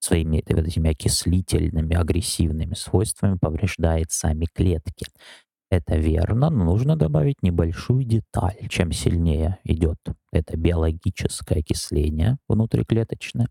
[0.00, 5.06] своими этими окислительными, агрессивными свойствами повреждает сами клетки.
[5.70, 8.56] Это верно, но нужно добавить небольшую деталь.
[8.68, 9.98] Чем сильнее идет
[10.32, 13.48] это биологическое окисление внутриклеточное,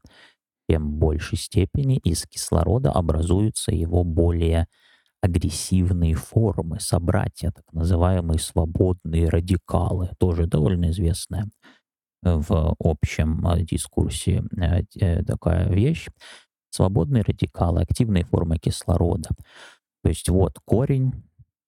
[0.67, 4.67] тем в большей степени из кислорода образуются его более
[5.21, 11.49] агрессивные формы, собратья, так называемые свободные радикалы, тоже довольно известная
[12.21, 16.07] в общем э, дискурсе э, такая вещь.
[16.69, 19.29] свободные радикалы, активные формы кислорода.
[20.03, 21.13] То есть вот корень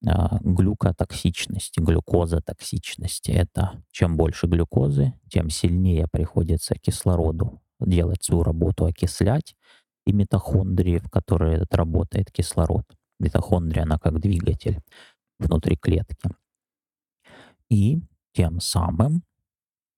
[0.03, 3.31] глюкотоксичности, глюкозотоксичности.
[3.31, 9.55] Это чем больше глюкозы, тем сильнее приходится кислороду делать свою работу, окислять,
[10.07, 12.85] и митохондрии, в которые работает кислород.
[13.21, 14.81] Митохондрия, она как двигатель
[15.39, 16.29] внутри клетки.
[17.69, 18.01] И
[18.33, 19.23] тем самым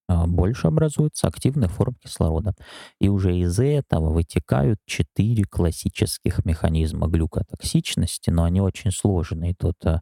[0.07, 2.53] а, больше образуется активных форм кислорода.
[2.99, 9.55] И уже из этого вытекают четыре классических механизма глюкотоксичности, но они очень сложные.
[9.55, 10.01] Тут а,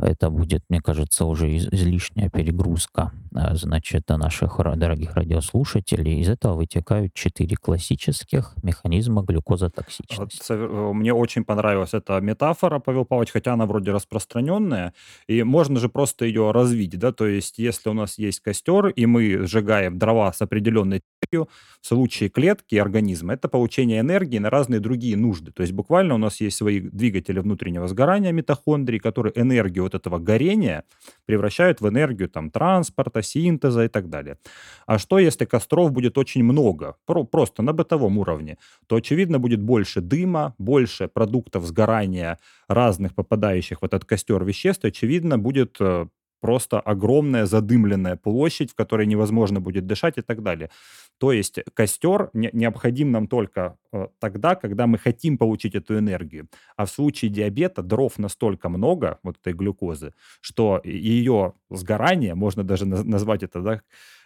[0.00, 6.20] это будет, мне кажется, уже излишняя перегрузка, а, значит, наших дорогих радиослушателей.
[6.20, 10.42] Из этого вытекают четыре классических механизма глюкозотоксичности.
[10.50, 14.94] Э, мне очень понравилась эта метафора, Павел Павлович, хотя она вроде распространенная,
[15.26, 19.06] и можно же просто ее развить, да, то есть если у нас есть костер, и
[19.06, 21.48] мы сжигаем дрова с определенной энергию,
[21.80, 25.52] в случае клетки организма это получение энергии на разные другие нужды.
[25.52, 30.18] То есть буквально у нас есть свои двигатели внутреннего сгорания митохондрий, которые энергию вот этого
[30.18, 30.84] горения
[31.26, 34.38] превращают в энергию там транспорта, синтеза и так далее.
[34.86, 36.96] А что, если костров будет очень много,
[37.30, 43.84] просто на бытовом уровне, то, очевидно, будет больше дыма, больше продуктов сгорания разных попадающих в
[43.84, 46.06] этот костер веществ, и, очевидно, будет э,
[46.40, 50.70] просто огромная задымленная площадь, в которой невозможно будет дышать и так далее.
[51.18, 56.48] То есть костер не, необходим нам только э, тогда, когда мы хотим получить эту энергию.
[56.76, 62.86] А в случае диабета дров настолько много, вот этой глюкозы, что ее сгорание, можно даже
[62.86, 63.82] назвать это да,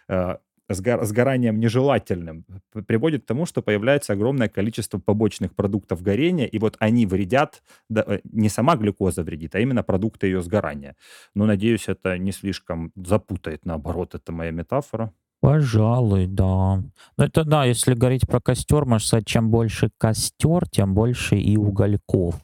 [0.07, 0.37] э,
[0.69, 2.45] сгоранием нежелательным
[2.87, 8.03] приводит к тому, что появляется огромное количество побочных продуктов горения, и вот они вредят, да,
[8.07, 10.95] э, не сама глюкоза вредит, а именно продукты ее сгорания.
[11.35, 15.11] Но, надеюсь, это не слишком запутает, наоборот, это моя метафора.
[15.41, 16.77] Пожалуй, да.
[17.17, 21.57] Ну, это да, если говорить про костер, можно сказать, чем больше костер, тем больше и
[21.57, 22.35] угольков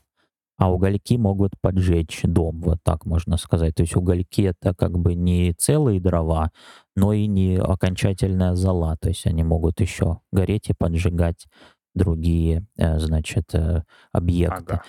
[0.60, 3.76] а угольки могут поджечь дом, вот так можно сказать.
[3.76, 6.52] То есть угольки это как бы не целые дрова,
[6.98, 8.98] но и не окончательная зола.
[9.00, 11.48] То есть они могут еще гореть и поджигать
[11.95, 14.74] другие, э, значит, э, объекты.
[14.74, 14.84] Ага.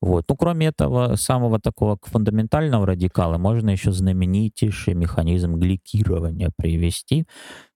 [0.00, 0.26] Вот.
[0.28, 7.26] Ну, кроме этого самого такого фундаментального радикала, можно еще знаменитейший механизм гликирования привести.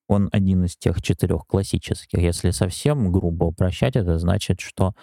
[0.09, 2.21] Он один из тех четырех классических.
[2.21, 4.95] Если совсем грубо упрощать, это значит, что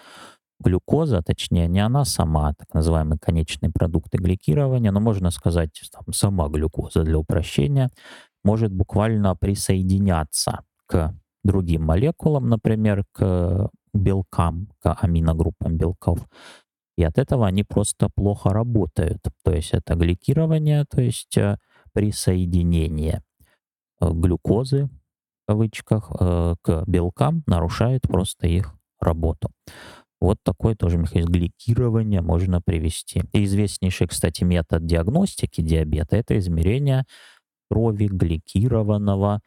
[0.60, 6.48] глюкоза, точнее, не она сама, так называемые конечные продукты гликирования, но можно сказать, там, сама
[6.48, 7.90] глюкоза для упрощения,
[8.44, 16.26] может буквально присоединяться к другим молекулам, например, к белкам, к аминогруппам белков.
[16.96, 19.20] И от этого они просто плохо работают.
[19.44, 21.58] То есть это гликирование, то есть э,
[21.92, 23.22] присоединение
[24.00, 29.50] э, глюкозы, в кавычках, э, к белкам нарушает просто их работу.
[30.20, 33.22] Вот такой тоже механизм гликирования можно привести.
[33.32, 37.04] И известнейший, кстати, метод диагностики диабета— это измерение
[37.70, 39.40] крови гликированного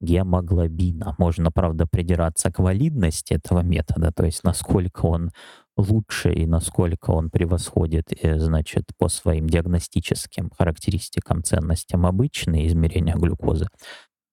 [0.00, 1.14] гемоглобина.
[1.18, 5.30] Можно, правда, придираться к валидности этого метода, то есть насколько он
[5.76, 13.68] лучше и насколько он превосходит, э, значит, по своим диагностическим характеристикам, ценностям обычные измерения глюкозы.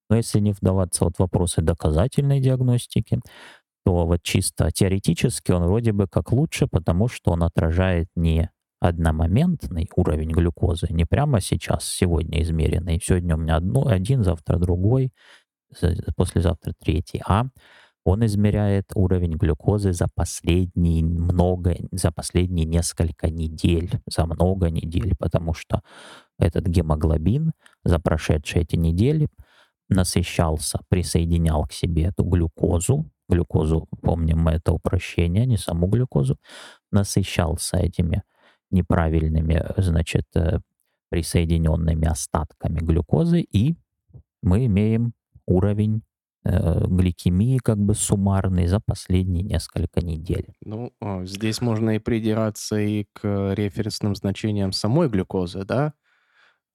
[0.09, 3.19] Но если не вдаваться вот в вопросы доказательной диагностики,
[3.85, 9.89] то вот чисто теоретически он вроде бы как лучше, потому что он отражает не одномоментный
[9.95, 12.99] уровень глюкозы, не прямо сейчас, сегодня измеренный.
[13.01, 15.11] Сегодня у меня одно, один, завтра другой,
[16.15, 17.45] послезавтра третий, а
[18.05, 25.53] он измеряет уровень глюкозы за последние много, за последние несколько недель, за много недель, потому
[25.53, 25.81] что
[26.37, 27.53] этот гемоглобин
[27.85, 29.29] за прошедшие эти недели
[29.89, 36.37] насыщался, присоединял к себе эту глюкозу, глюкозу, помним мы это упрощение, не саму глюкозу,
[36.91, 38.23] насыщался этими
[38.71, 40.59] неправильными, значит, э,
[41.09, 43.75] присоединенными остатками глюкозы, и
[44.41, 45.13] мы имеем
[45.45, 46.01] уровень
[46.43, 50.53] э, гликемии как бы суммарный за последние несколько недель.
[50.65, 55.93] Ну, а, здесь можно и придираться и к референсным значениям самой глюкозы, да,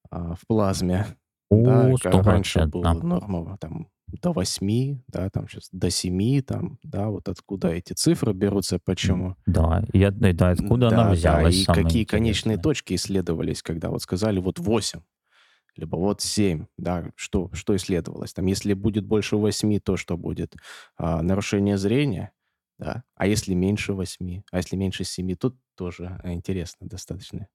[0.09, 1.05] а, в плазме.
[1.51, 3.03] Да, О, как раньше было 100%.
[3.03, 3.87] норма там
[4.21, 9.35] до 8, да, там сейчас до 7, там, да, вот откуда эти цифры берутся, почему.
[9.45, 13.89] Да, я, да, откуда она Да, да, взялась, и самое какие конечные точки исследовались, когда
[13.89, 15.01] вот сказали вот 8,
[15.75, 18.33] либо вот 7, да, что, что исследовалось.
[18.33, 20.55] Там, если будет больше 8, то что будет?
[20.97, 22.31] А, нарушение зрения,
[22.77, 27.47] да, а если меньше 8, а если меньше 7, тут тоже интересно достаточно.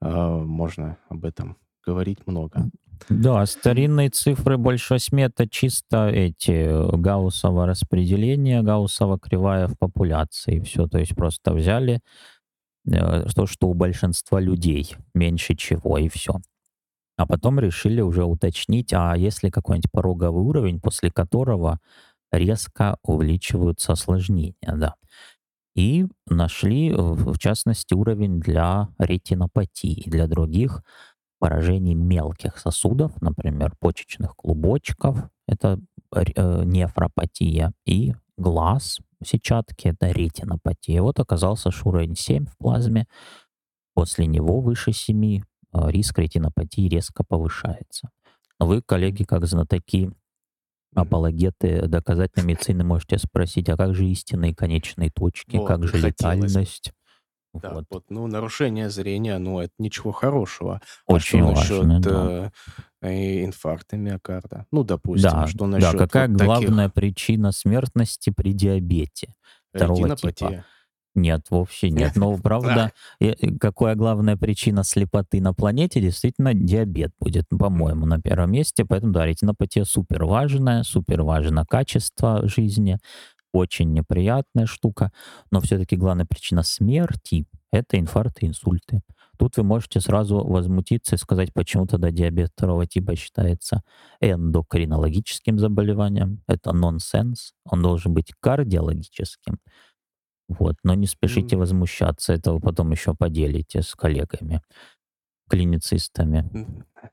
[0.00, 2.70] А, можно об этом говорить много.
[3.08, 10.60] Да, старинные цифры больше 8 это чисто эти э, гауссово распределение, гауссова кривая в популяции.
[10.60, 12.00] Все, то есть просто взяли
[12.90, 16.40] э, то, что у большинства людей меньше чего, и все.
[17.18, 21.80] А потом решили уже уточнить, а если какой-нибудь пороговый уровень, после которого
[22.32, 24.94] резко увеличиваются осложнения, да.
[25.76, 30.82] И нашли, в частности, уровень для ретинопатии для других
[31.40, 35.16] поражений мелких сосудов, например, почечных клубочков,
[35.48, 35.80] это
[36.14, 41.02] э, нефропатия, и глаз, сетчатки, это ретинопатия.
[41.02, 43.06] Вот оказался что уровень 7 в плазме,
[43.94, 45.40] после него выше 7 э,
[45.90, 48.10] риск ретинопатии резко повышается.
[48.58, 50.12] Вы, коллеги, как знатоки,
[50.94, 56.04] апологеты доказательной медицины, можете спросить, а как же истинные конечные точки, Вот, как же хотелось
[56.04, 56.92] летальность?
[57.52, 57.84] Да, Вот.
[57.90, 60.80] вот, ну, нарушение зрения, ну, это ничего хорошего.
[61.08, 62.52] А что Очень важно, насчет да.
[63.02, 64.66] э, э, инфаркта миокарда?
[64.70, 65.66] Ну, допустим, Да, что да.
[65.66, 69.34] насчет Какая вот главная таких причина смертности при диабете
[69.74, 70.28] второго типа?
[70.28, 70.64] ретинопатия?
[71.16, 72.12] Нет, вовсе нет.
[72.14, 76.00] Но А, правда, э, э, какая главная причина слепоты на планете?
[76.00, 78.84] Действительно, диабет будет, м, по-моему, на первом месте.
[78.84, 82.98] Поэтому, да, ретинопатия супер важная, супер важно качество жизни,
[83.52, 85.12] очень неприятная штука.
[85.50, 89.02] Но все-таки главная причина смерти– это инфаркты, инсульты.
[89.38, 93.82] Тут вы можете сразу возмутиться и сказать, почему тогда диабет второго типа считается
[94.20, 96.42] эндокринологическим заболеванием.
[96.46, 97.52] Это нонсенс.
[97.64, 99.58] Он должен быть кардиологическим.
[100.48, 100.74] Вот.
[100.82, 102.32] Но не спешите возмущаться.
[102.32, 104.62] Это вы потом еще поделите с коллегами,
[105.50, 106.48] клиницистами.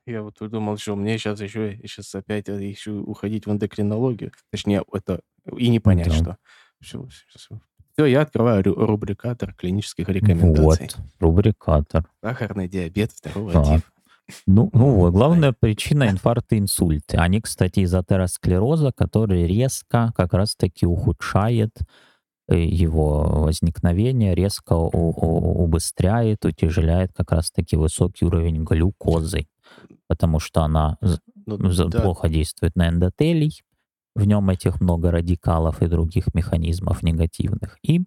[0.06, 4.32] Я вот думал, что мне сейчас еще сейчас опять э, еще уходить в эндокринологию.
[4.50, 5.20] Точнее, это
[5.56, 6.14] и не понять, Да.
[6.14, 6.36] что.
[6.80, 7.08] Все,
[7.96, 10.88] все, я открываю рубрикатор клинических рекомендаций.
[10.94, 10.96] Вот.
[11.18, 12.08] Рубрикатор.
[12.22, 13.64] Сахарный диабет второго Так.
[13.66, 13.82] типа.
[14.46, 17.16] Ну, ну вот, главная причина инфаркта, инсульты.
[17.16, 21.72] Они, кстати, из атеросклероза, который резко как раз-таки ухудшает
[22.56, 29.46] его возникновение, резко убыстряет, утяжеляет как раз-таки высокий уровень глюкозы,
[30.08, 33.62] потому что она з- Ну з- да, плохо действует на эндотелий,
[34.16, 38.02] в нем этих много радикалов и других механизмов негативных, и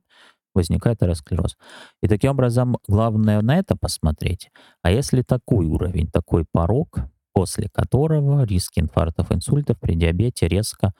[0.56, 1.58] возникает атеросклероз.
[2.04, 4.50] И таким образом, главное на это посмотреть.
[4.84, 7.00] А если такой уровень, такой порог,
[7.34, 10.94] после которого риски инфарктов, инсультов при диабете резко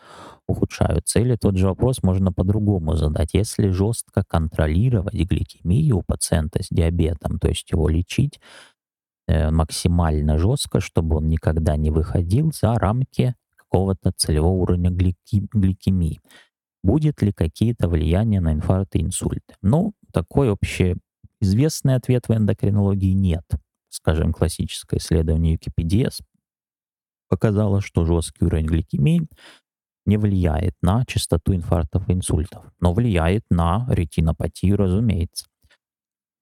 [0.48, 1.20] ухудшаются?
[1.20, 3.34] Или тот же вопрос можно по-другому задать.
[3.34, 8.40] Если жестко контролировать гликемию у пациента с диабетом, то есть его лечить
[9.28, 16.20] э, максимально жестко, чтобы он никогда не выходил за рамки какого-то целевого уровня глики- гликемии.
[16.84, 19.56] Будет ли какие-то влияния на инфаркты инсульты?
[19.62, 23.44] Ну, такой общеизвестный ответ в эндокринологии нет.
[23.92, 26.22] Скажем, классическое исследование UKPDS
[27.30, 29.28] показало, что жесткий уровень гликемии
[30.06, 35.46] не влияет на частоту инфарктов и инсультов, но влияет на ретинопатию, разумеется.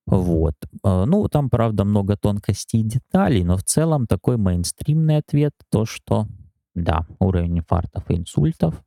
[0.06, 0.56] Вот.
[0.84, 5.86] Э, Ну, там, правда, много тонкостей и деталей, но в целом такой мейнстримный ответ то,
[5.86, 6.28] что
[6.76, 8.82] да, уровень инфарктов и инсультов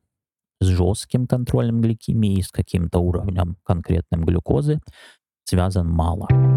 [0.60, 4.80] с жестким контролем гликемии, с каким-то уровнем конкретным глюкозы
[5.44, 6.51] связан мало.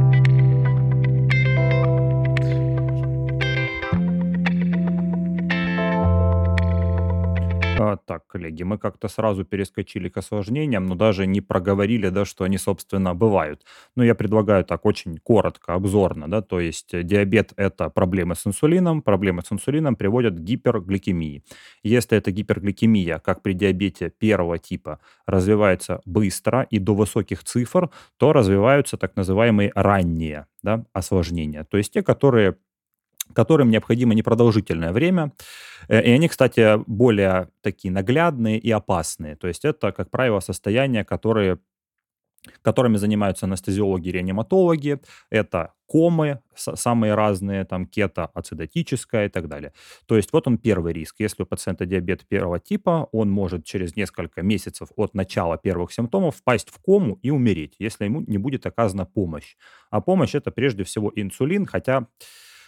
[7.77, 12.45] А, так, коллеги, мы как-то сразу перескочили к осложнениям, но даже не проговорили, да, что
[12.45, 13.65] они, собственно, бывают.
[13.97, 18.47] Но я предлагаю так очень коротко, обзорно, да, то есть э, диабет– это проблемы с
[18.47, 21.43] инсулином, проблемы с инсулином приводят к гипергликемии.
[21.83, 28.31] Если эта гипергликемия, как при диабете первого типа, развивается быстро и до высоких цифр, то
[28.31, 32.55] развиваются так называемые ранние да, осложнения, то есть те, которые
[33.33, 35.31] которым необходимо непродолжительное время.
[35.89, 39.35] Э, И они, кстати, более такие наглядные и опасные.
[39.35, 41.59] То есть это, как правило, состояния, которые
[42.61, 44.99] которыми занимаются анестезиологи и реаниматологи.
[45.29, 49.71] Это комы самые разные, там кето-ацидотическая и так далее.
[50.07, 51.15] То есть вот он первый риск.
[51.19, 56.37] Если у пациента диабет первого типа, он может через несколько месяцев от начала первых симптомов
[56.37, 59.55] впасть в кому и умереть, если ему не будет оказана помощь.
[59.89, 62.07] А помощь это прежде всего инсулин, хотя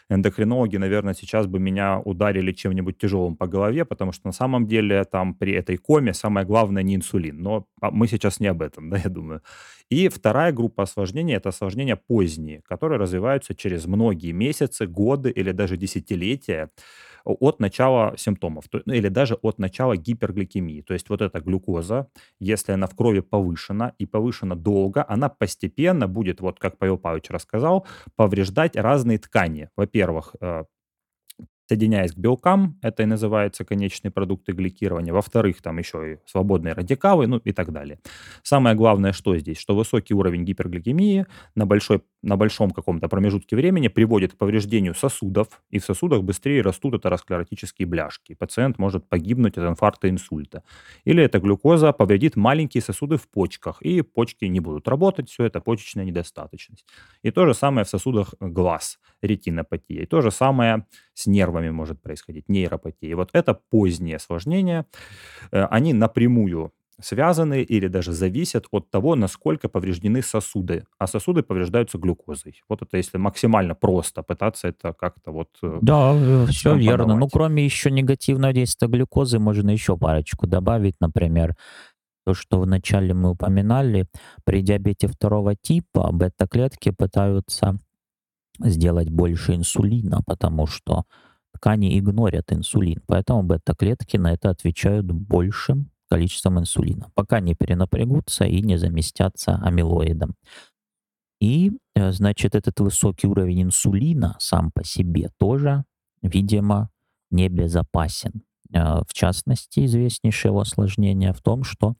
[0.09, 5.03] эндокринологи, наверное, сейчас бы меня ударили чем-нибудь тяжелым по голове, потому что на самом деле
[5.03, 7.41] там при этой коме самое главное не инсулин.
[7.41, 9.41] Но а, мы сейчас не об этом, да, я думаю.
[9.89, 15.77] И вторая группа осложнений– это осложнения поздние, которые развиваются через многие месяцы, годы или даже
[15.77, 16.69] десятилетия
[17.33, 20.81] от начала симптомов, то- ну, или даже от начала гипергликемии.
[20.81, 22.07] То есть вот эта глюкоза,
[22.39, 27.29] если она в крови повышена и повышена долго, она постепенно будет, вот как Павел Павлович
[27.29, 29.69] рассказал, повреждать разные ткани.
[29.75, 30.63] Во-первых, э,
[31.67, 35.13] соединяясь к белкам, это и называется конечные продукты гликирования.
[35.13, 37.99] Во-вторых, там еще и свободные радикалы, ну и так далее.
[38.43, 43.89] Самое главное, что здесь, что высокий уровень гипергликемии на, большой, на большом каком-то промежутке времени
[43.89, 48.33] приводит к повреждению сосудов, и в сосудах быстрее растут атеросклеротические бляшки.
[48.33, 50.63] Пациент может погибнуть от инфаркта, инсульта.
[51.03, 55.59] Или эта глюкоза повредит маленькие сосуды в почках, и почки не будут работать, все это
[55.59, 56.85] почечная недостаточность.
[57.23, 60.03] И то же самое в сосудах глаз, ретинопатия.
[60.03, 63.09] И то же самое с нервами может происходить, нейропатия.
[63.09, 64.85] И вот это поздние осложнения,
[65.51, 70.85] э, они напрямую связаны или даже зависят от того, насколько повреждены сосуды.
[70.97, 72.61] А сосуды повреждаются глюкозой.
[72.67, 75.49] Вот это если максимально просто пытаться это как-то вот...
[75.61, 77.15] Э, да, все верно.
[77.15, 80.95] Ну, кроме еще негативного действия глюкозы, можно еще парочку добавить.
[80.99, 81.55] Например,
[82.25, 84.07] то, что вначале мы упоминали,
[84.43, 87.77] при диабете второго типа бета-клетки пытаются
[88.59, 91.05] сделать больше инсулина, потому что
[91.57, 93.01] ткани игнорят инсулин.
[93.07, 100.35] Поэтому бета-клетки на это отвечают большим количеством инсулина, пока не перенапрягутся и не заместятся амилоидом.
[101.39, 105.83] И, э, значит, этот высокий уровень инсулина сам по себе тоже,
[106.21, 106.89] видимо,
[107.29, 108.43] небезопасен.
[108.73, 111.95] Э, в частности, известнейшее его осложнение в том, что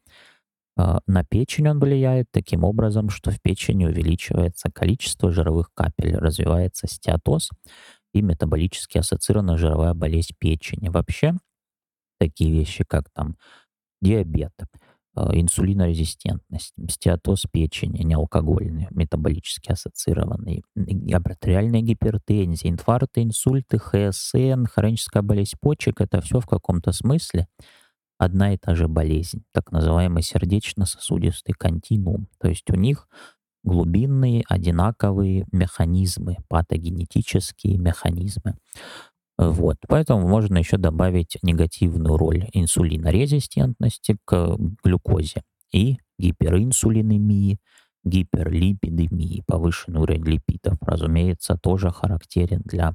[0.76, 6.88] э, на печень он влияет таким образом, что в печени увеличивается количество жировых капель, развивается
[6.88, 7.50] стеатоз
[8.12, 10.88] и метаболически ассоциированная жировая болезнь печени.
[10.88, 11.34] Вообще,
[12.18, 13.36] такие вещи, как там
[14.00, 14.52] диабет,
[15.16, 20.62] э, инсулинорезистентность, стеатоз печени, неалкогольный, метаболически ассоциированный,
[21.12, 27.48] артериальная гипертензия, инфаркты, инсульты, ХСН, хроническая болезнь почек— это все в каком-то смысле
[28.18, 32.28] одна и та же болезнь, так называемый сердечно-сосудистый континуум.
[32.38, 33.08] То есть у них
[33.64, 38.56] глубинные одинаковые механизмы, патогенетические механизмы.
[39.38, 39.76] Вот.
[39.88, 45.42] Поэтому можно еще добавить негативную роль инсулинорезистентности к глюкозе
[45.72, 47.58] и гиперинсулинемии,
[48.04, 52.94] гиперлипидемии, повышенный уровень липидов, разумеется, тоже характерен для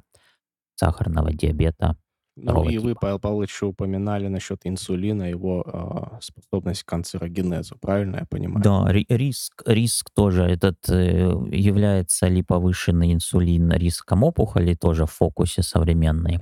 [0.76, 1.96] сахарного диабета
[2.36, 8.16] ну и вы, Павел Павлович, еще упоминали насчет инсулина, его а, способность к канцерогенезу, правильно
[8.16, 8.62] я понимаю?
[8.62, 15.62] Да, риск, риск тоже этот э, является ли повышенный инсулин риском опухоли тоже в фокусе
[15.62, 16.40] современной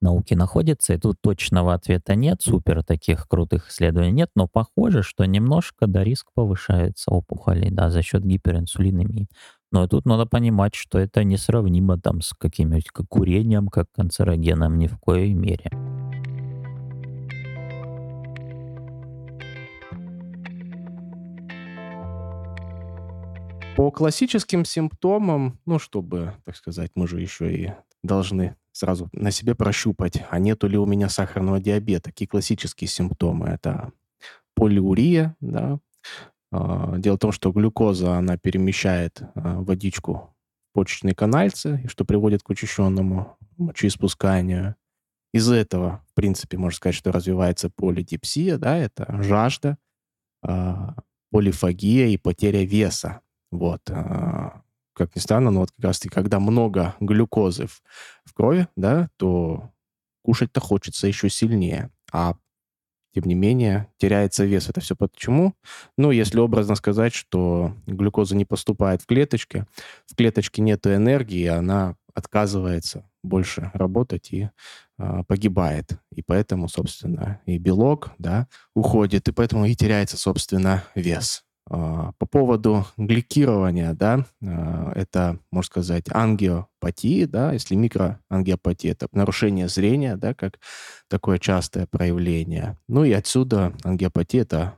[0.00, 5.24] науки находится, и тут точного ответа нет, супер таких крутых исследований нет, но похоже, что
[5.24, 9.28] немножко, да, риск повышается опухолей, да, за счет гиперинсулинемии.
[9.74, 14.86] Но тут надо понимать, что это несравнимо там с каким-нибудь как курением, как канцерогеном, ни
[14.86, 15.68] в коей мере.
[23.76, 27.72] По классическим симптомам, ну, чтобы, так сказать, мы же еще и
[28.04, 32.10] должны сразу на себе прощупать, а нету ли у меня сахарного диабета.
[32.10, 33.48] Какие классические симптомы?
[33.48, 33.90] Это
[34.54, 35.80] полиурия, да,
[36.98, 40.34] дело в том, что глюкоза, она перемещает а, водичку
[40.70, 44.76] в почечные канальцы, что приводит к учащенному мочеиспусканию.
[45.32, 49.78] Из-за этого, в принципе, можно сказать, что развивается полидипсия, да, это жажда,
[50.42, 50.96] а,
[51.30, 53.20] полифагия и потеря веса.
[53.50, 53.82] Вот.
[54.94, 57.66] Как ни странно, но вот как раз-таки, когда много глюкозы
[58.24, 59.72] в крови, да, то
[60.22, 61.90] кушать-то хочется еще сильнее.
[62.12, 62.34] А
[63.14, 64.68] тем не менее, теряется вес.
[64.68, 65.54] Это все почему?
[65.96, 69.66] Ну, если образно сказать, что глюкоза не поступает в клеточки,
[70.06, 74.50] в клеточке нет энергии, она отказывается больше работать и
[74.98, 75.98] э, погибает.
[76.12, 81.44] И поэтому, собственно, и белок да, уходит, и поэтому и теряется, собственно, вес.
[81.70, 89.68] А, по поводу гликирования, да, а, это, можно сказать, ангиопатия, да, если микроангиопатия, это нарушение
[89.68, 90.58] зрения, да, как
[91.08, 92.76] такое частое проявление.
[92.86, 94.74] Ну и отсюда ангиопатия– это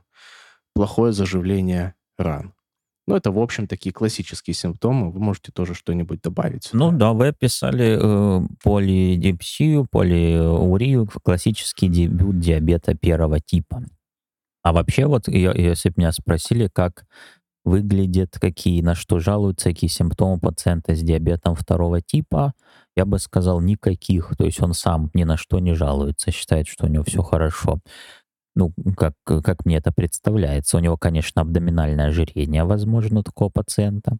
[0.73, 2.53] плохое заживление ран.
[3.05, 5.11] Ну, это, в общем, такие классические симптомы.
[5.11, 6.65] Вы можете тоже что-нибудь добавить.
[6.65, 6.77] Сюда.
[6.77, 13.85] Ну да, вы описали э, полидипсию, полиурию, классический дебют диабета первого типа.
[14.67, 17.05] А вообще вот, если бы меня спросили, как
[17.63, 22.51] выглядит, какие, на что жалуются, какие симптомы пациента с диабетом второго типа,
[22.97, 24.35] я бы сказал никаких.
[24.37, 27.79] То есть он сам ни на что не жалуется, считает, что у него все хорошо.
[28.55, 30.75] Ну, как, как мне это представляется.
[30.77, 34.17] У него, конечно, абдоминальное ожирение, возможно, у такого пациента.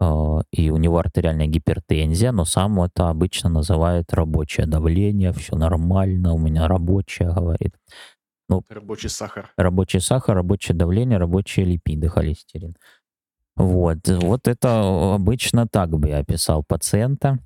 [0.00, 6.34] А, и у него артериальная гипертензия, но сам это обычно называют рабочее давление, все нормально,
[6.34, 7.74] у меня рабочее, говорит.
[8.48, 9.52] Ну, рабочий сахар.
[9.56, 12.76] Рабочий сахар, рабочее давление, рабочие липиды, холестерин.
[13.56, 17.38] Вот, вот это обычно так бы я описал пациента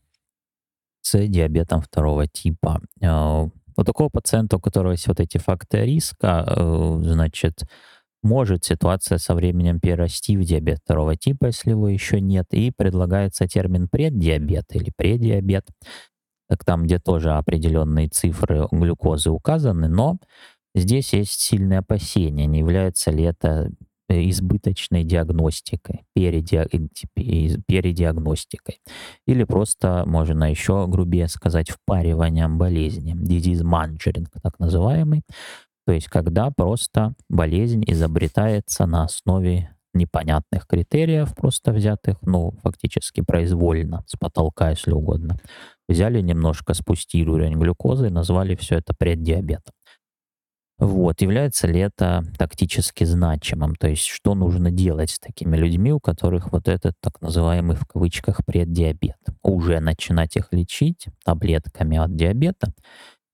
[1.02, 2.80] с диабетом второго типа.
[3.00, 7.62] Э, у такого пациента, у которого есть вот эти факторы риска, э, значит,
[8.22, 13.46] может ситуация со временем перерасти в диабет второго типа, если его еще нет, и предлагается
[13.46, 15.66] термин преддиабет или предиабет,
[16.48, 20.18] так там, где тоже определенные цифры глюкозы указаны, но
[20.78, 23.70] здесь есть сильные опасения, не является ли это
[24.08, 28.80] э, избыточной диагностикой, передиагностикой.
[29.26, 35.22] Или просто, можно еще грубее сказать, впариванием болезни, disease mongering, так называемый.
[35.86, 44.04] То есть когда просто болезнь изобретается на основе непонятных критериев, просто взятых, ну, фактически произвольно,
[44.06, 45.38] с потолка, если угодно.
[45.88, 49.72] Взяли немножко, спустили уровень глюкозы и назвали все это преддиабетом.
[50.78, 53.74] Вот, является ли это тактически значимым?
[53.74, 57.84] То есть, что нужно делать с такими людьми, у которых вот этот так называемый в
[57.84, 59.16] кавычках преддиабет?
[59.42, 62.72] Уже начинать их лечить таблетками от диабета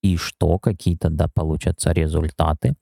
[0.03, 2.75] и что какие то да получатся результаты.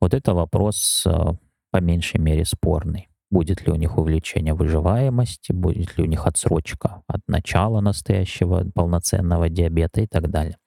[0.00, 1.32] Вот это вопрос э,
[1.70, 3.08] по меньшей мере спорный.
[3.30, 9.48] Будет ли у них увеличение выживаемости, будет ли у них отсрочка от начала настоящего полноценного
[9.48, 10.59] диабета и так далее.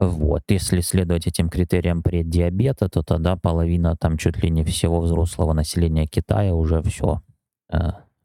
[0.00, 5.52] Вот, если следовать этим критериям преддиабета, то тогда половина, там чуть ли не всего взрослого
[5.52, 7.20] населения Китая уже все
[7.70, 7.76] э,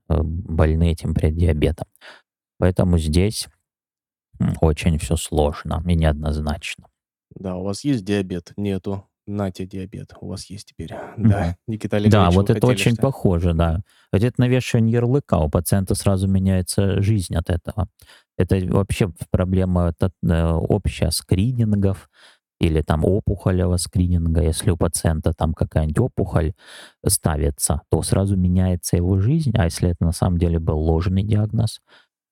[0.08, 1.88] э, больны этим преддиабетом.
[2.60, 3.50] Поэтому здесь
[4.62, 6.88] очень все сложно и неоднозначно.
[7.36, 8.54] Да, у вас есть диабет?
[8.56, 9.06] Нету.
[9.28, 10.14] Нате диабет.
[10.22, 10.94] У вас есть теперь.
[11.18, 13.02] Да, Никита Да, вот это очень что?
[13.02, 13.82] похоже, да.
[14.14, 17.88] Где-то навешивание ярлыка, у пациента сразу меняется жизнь от этого.
[18.38, 22.10] Это вообще проблема это, э, общая скринингов
[22.60, 24.42] или там опухолевого скрининга.
[24.44, 26.54] Если у пациента там какая-нибудь опухоль
[27.06, 29.52] ставится, то сразу меняется его жизнь.
[29.58, 31.82] А если это на самом деле был ложный диагноз,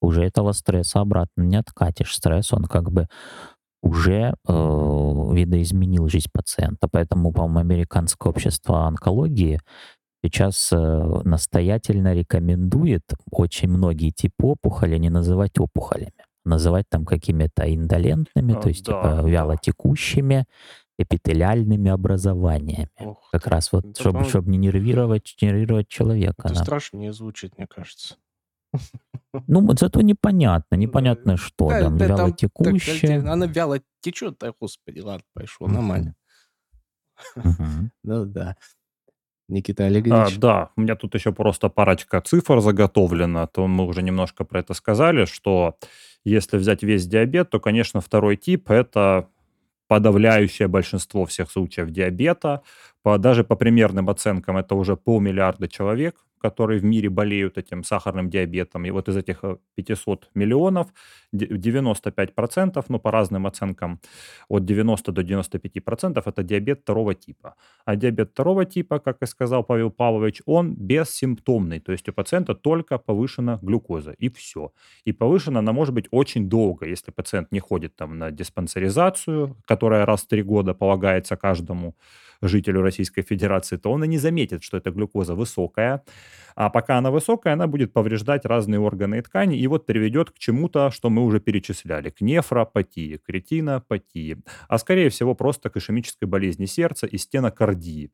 [0.02, 2.14] уже этого стресса обратно не откатишь.
[2.16, 3.08] Стресс, он как бы
[3.84, 4.54] уже э,
[5.34, 6.88] видоизменил жизнь пациента.
[6.90, 9.60] Поэтому, по-моему, Американское общество онкологии
[10.24, 16.14] сейчас э, настоятельно рекомендует очень многие типы опухоли не называть опухолями,
[16.46, 20.46] называть там какими-то индолентными, а, то есть да, типа вялотекущими,
[20.98, 22.90] эпителиальными образованиями.
[23.00, 26.44] Ох, как раз вот, чтобы, чтобы не нервировать, нервировать человека.
[26.46, 26.64] Это да.
[26.64, 28.16] страшнее звучит, мне кажется.
[29.48, 31.70] Ну, вот зато непонятно, непонятно что.
[31.70, 33.20] Да, там, вяло текущее.
[33.20, 36.16] Она вяло течет, да, господи, ладно, пошел, нормально.
[38.04, 38.58] Ну да.
[39.50, 40.38] Никита Олегович.
[40.38, 44.60] А, да, у меня тут еще просто парочка цифр заготовлена, то мы уже немножко про
[44.60, 45.78] это сказали, что
[46.24, 49.28] если взять весь диабет, то, конечно, второй тип– это
[49.88, 52.62] подавляющее большинство всех случаев диабета.
[53.04, 58.30] По, даже по примерным оценкам это уже полмиллиарда человек, которые в мире болеют этим сахарным
[58.30, 58.86] диабетом.
[58.86, 59.44] И вот из этих
[59.76, 60.88] 500 э, миллионов
[61.34, 64.00] 95%, ну по разным оценкам,
[64.50, 67.56] от 90 до 95% это диабет второго типа.
[67.86, 71.80] А диабет второго типа, как и сказал Павел Павлович, он бессимптомный.
[71.80, 74.72] То есть у пациента только повышена глюкоза и все.
[75.08, 80.06] И повышена она может быть очень долго, если пациент не ходит там на диспансеризацию, которая
[80.06, 81.96] раз в три года полагается каждому
[82.48, 86.04] жителю Российской Федерации, то он и не заметит, что эта глюкоза высокая.
[86.56, 90.38] А пока она высокая, она будет повреждать разные органы и ткани, и вот приведет к
[90.38, 94.38] чему-то, что мы уже перечисляли, к нефропатии, к ретинопатии,
[94.68, 98.12] а скорее всего просто к ишемической болезни сердца и стенокардии.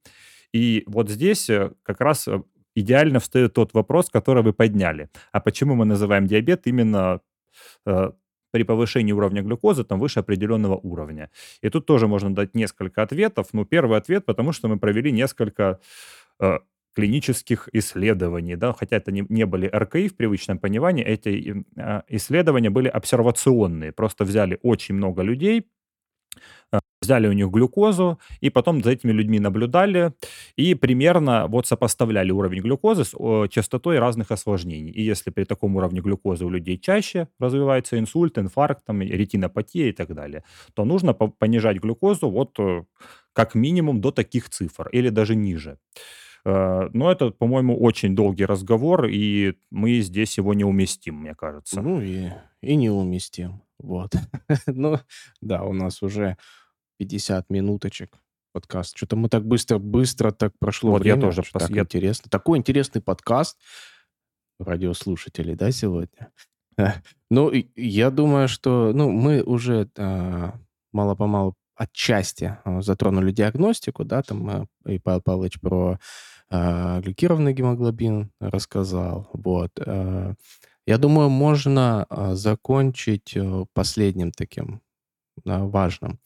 [0.54, 2.42] И вот здесь э, как раз э,
[2.76, 5.10] идеально встает тот вопрос, который вы подняли.
[5.32, 7.22] А почему мы называем диабет именно
[7.86, 8.12] э,
[8.52, 11.30] при повышении уровня глюкозы там выше определенного уровня.
[11.62, 13.48] И тут тоже можно дать несколько ответов.
[13.54, 15.80] Ну, первый ответ, потому что мы провели несколько
[16.40, 16.60] э,
[16.96, 22.70] клинических исследований, да, хотя это не, не были РКИ в привычном понимании, эти э, исследования
[22.70, 25.68] были обсервационные, просто взяли очень много людей,
[27.02, 30.14] взяли у них глюкозу, и потом за этими людьми наблюдали,
[30.56, 34.92] и примерно вот сопоставляли уровень глюкозы с частотой разных осложнений.
[34.92, 39.94] И если при таком уровне глюкозы у людей чаще развивается инсульт, инфаркт, там, ретинопатия и
[39.94, 40.44] так далее,
[40.74, 42.84] то нужно понижать глюкозу вот э,
[43.34, 45.78] как минимум до таких цифр, или даже ниже.
[46.46, 51.82] Э, но это, по-моему, очень долгий разговор, и мы здесь его не уместим, мне кажется.
[51.82, 52.30] Ну и,
[52.62, 53.62] и не уместим.
[53.80, 54.14] Вот.
[54.68, 55.00] ну,
[55.42, 56.38] да, у нас уже
[57.00, 58.12] 50 минуточек
[58.52, 58.98] подкаст.
[58.98, 61.16] Что-то мы так быстро, быстро так прошло вот время.
[61.16, 61.44] я тоже.
[61.52, 61.82] Так я...
[61.82, 62.30] интересно.
[62.30, 63.58] Такой интересный подкаст
[64.60, 66.32] радиослушателей, да, сегодня?
[67.30, 70.60] ну, я думаю, что ну, мы уже а,
[70.92, 75.98] мало-помалу отчасти а, затронули диагностику, да, там а, и Павел Павлович про
[76.50, 79.72] а, гликированный гемоглобин рассказал, вот.
[79.80, 80.34] А,
[80.86, 84.82] Я думаю, можно, а, закончить, э, последним таким,
[85.46, 86.20] важным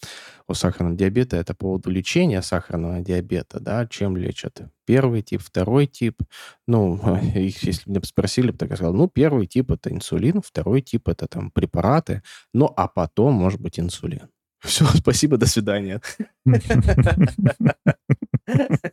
[0.48, 1.38] у сахарного диабета.
[1.38, 3.86] Это по поводу лечения сахарного диабета, да.
[3.88, 4.62] Чем лечат?
[4.86, 6.22] Первый тип, второй тип.
[6.68, 7.00] Ну,
[7.36, 11.08] их если меня бы спросили, так я сказал: "Ну, первый тип- это инсулин, второй тип-
[11.10, 12.22] это там препараты,
[12.54, 14.30] ну, а потом, может быть, инсулин".
[14.64, 16.02] Всё, спасибо, до свидания.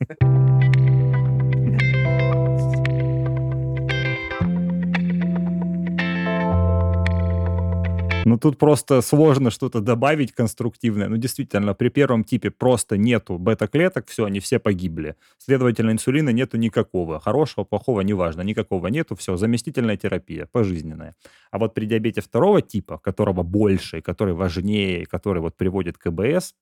[8.40, 11.08] тут просто сложно что-то добавить конструктивное.
[11.08, 15.14] Ну, действительно, при первом типе просто нету бета-клеток, всё, они все погибли.
[15.38, 17.20] Следовательно, инсулина нету никакого.
[17.20, 21.14] Хорошего, плохого- неважно, никакого нету, всё, заместительная терапия пожизненная.
[21.50, 26.54] А вот при диабете второго типа, которого больше, который важнее, который вот приводит к ЭБС,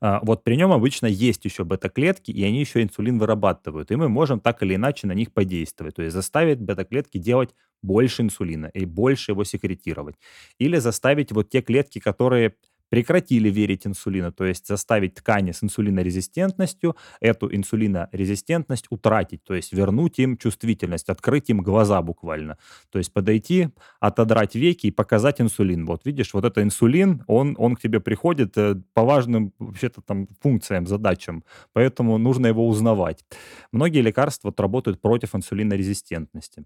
[0.00, 4.08] а, вот при нем обычно есть еще бета-клетки, и они еще инсулин вырабатывают, и мы
[4.08, 8.84] можем так или иначе на них подействовать, то есть заставить бета-клетки делать больше инсулина и
[8.84, 10.16] больше его секретировать.
[10.58, 12.54] Или заставить вот те клетки, которые
[12.90, 20.18] прекратили верить инсулину, то есть заставить ткани с инсулинорезистентностью эту инсулинорезистентность утратить, то есть вернуть
[20.18, 22.58] им чувствительность, открыть им глаза буквально.
[22.90, 23.68] То есть подойти,
[24.00, 25.86] отодрать веки и показать инсулин.
[25.86, 30.28] Вот видишь, вот это инсулин, он он к тебе приходит, э, по важным вообще-то там
[30.40, 33.24] функциям, задачам, поэтому нужно его узнавать.
[33.72, 36.64] Многие лекарства вот работают против инсулинорезистентности.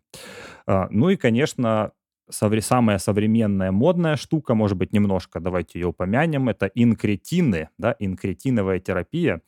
[0.67, 1.93] А, ну и, конечно,
[2.31, 8.79] совре самая современная модная штука, может быть, немножко давайте ее упомянем, это инкретины, да, инкретиновая
[8.81, 9.43] терапия.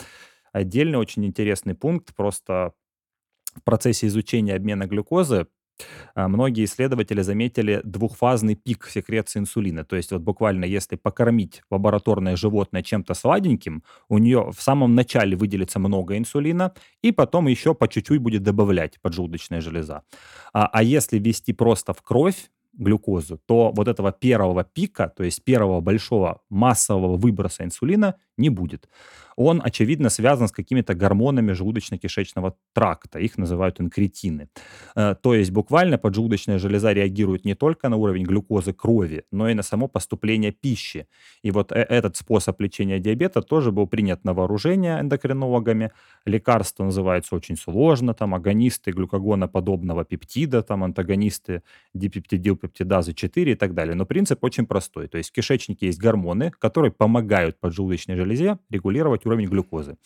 [0.52, 2.14] Отдельный очень интересный пункт.
[2.14, 2.72] Просто
[3.54, 5.46] в процессе изучения обмена глюкозы,
[6.14, 9.84] а, многие исследователи заметили двухфазный пик секреции инсулина.
[9.84, 15.36] То есть вот буквально если покормить лабораторное животное чем-то сладеньким, у нее в самом начале
[15.36, 16.72] выделится много инсулина,
[17.02, 20.02] и потом еще по чуть-чуть будет добавлять поджелудочная железа.
[20.52, 25.44] А, а если ввести просто в кровь глюкозу, то вот этого первого пика, то есть
[25.44, 28.88] первого большого массового выброса инсулина не будет.
[29.36, 33.18] Он, очевидно, связан с какими-то гормонами желудочно-кишечного тракта.
[33.18, 34.48] Их называют инкретины.
[34.96, 39.54] Э, то есть буквально поджелудочная железа реагирует не только на уровень глюкозы крови, но и
[39.54, 41.06] на само поступление пищи.
[41.42, 45.90] И вот э этот способ лечения диабета тоже был принят на вооружение эндокринологами.
[46.26, 51.62] Лекарство называется очень сложно, там агонисты глюкагоноподобного пептида, там антагонисты
[51.94, 53.94] дипептидилпептидазы 4 и так далее.
[53.94, 55.08] Но принцип очень простой.
[55.08, 58.25] То есть в кишечнике есть гормоны, которые помогают поджелудочной железе
[58.70, 59.96] регулировать уровень глюкозы.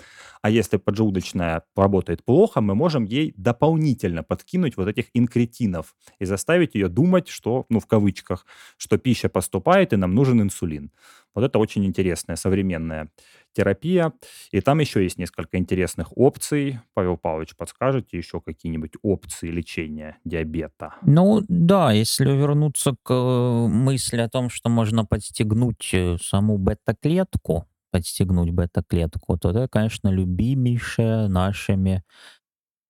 [0.42, 6.74] А если поджелудочная работает плохо, мы можем ей дополнительно подкинуть вот этих инкретинов и заставить
[6.74, 8.46] ее думать, что, ну, в кавычках,
[8.76, 10.90] что пища поступает и нам нужен инсулин.
[11.34, 13.08] Вот это очень интересная современная
[13.52, 14.12] терапия.
[14.50, 16.80] И там еще есть несколько интересных опций.
[16.94, 20.94] Павел Павлович, подскажете еще какие-нибудь опции лечения диабета?
[21.02, 27.66] Ну да, если вернуться к, э, мысли о том, что можно подстегнуть, э, саму бета-клетку,
[27.90, 32.02] подстегнуть бета-клетку, то это, конечно, любимейшая нашими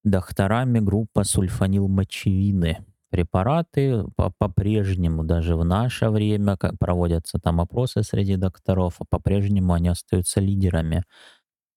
[0.05, 2.79] докторами группа сульфанилмочевины.
[3.11, 9.73] Препараты по по-прежнему, даже в наше время, как проводятся там опросы среди докторов, а по-прежнему
[9.73, 11.03] они остаются лидерами.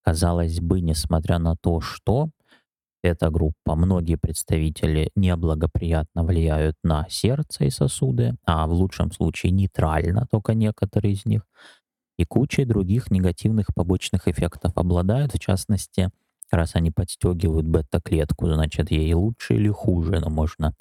[0.03, 2.29] Казалось бы, несмотря на то, что
[3.03, 10.27] эта группа, многие представители неблагоприятно влияют на сердце и сосуды, а в лучшем случае нейтрально,
[10.31, 11.43] только некоторые из них,
[12.17, 15.33] и кучей других негативных побочных эффектов обладают.
[15.33, 16.09] В частности,
[16.51, 20.73] раз они подстегивают бета-клетку, значит, ей лучше или хуже, но можно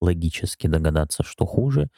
[0.00, 1.88] логически догадаться, что хуже.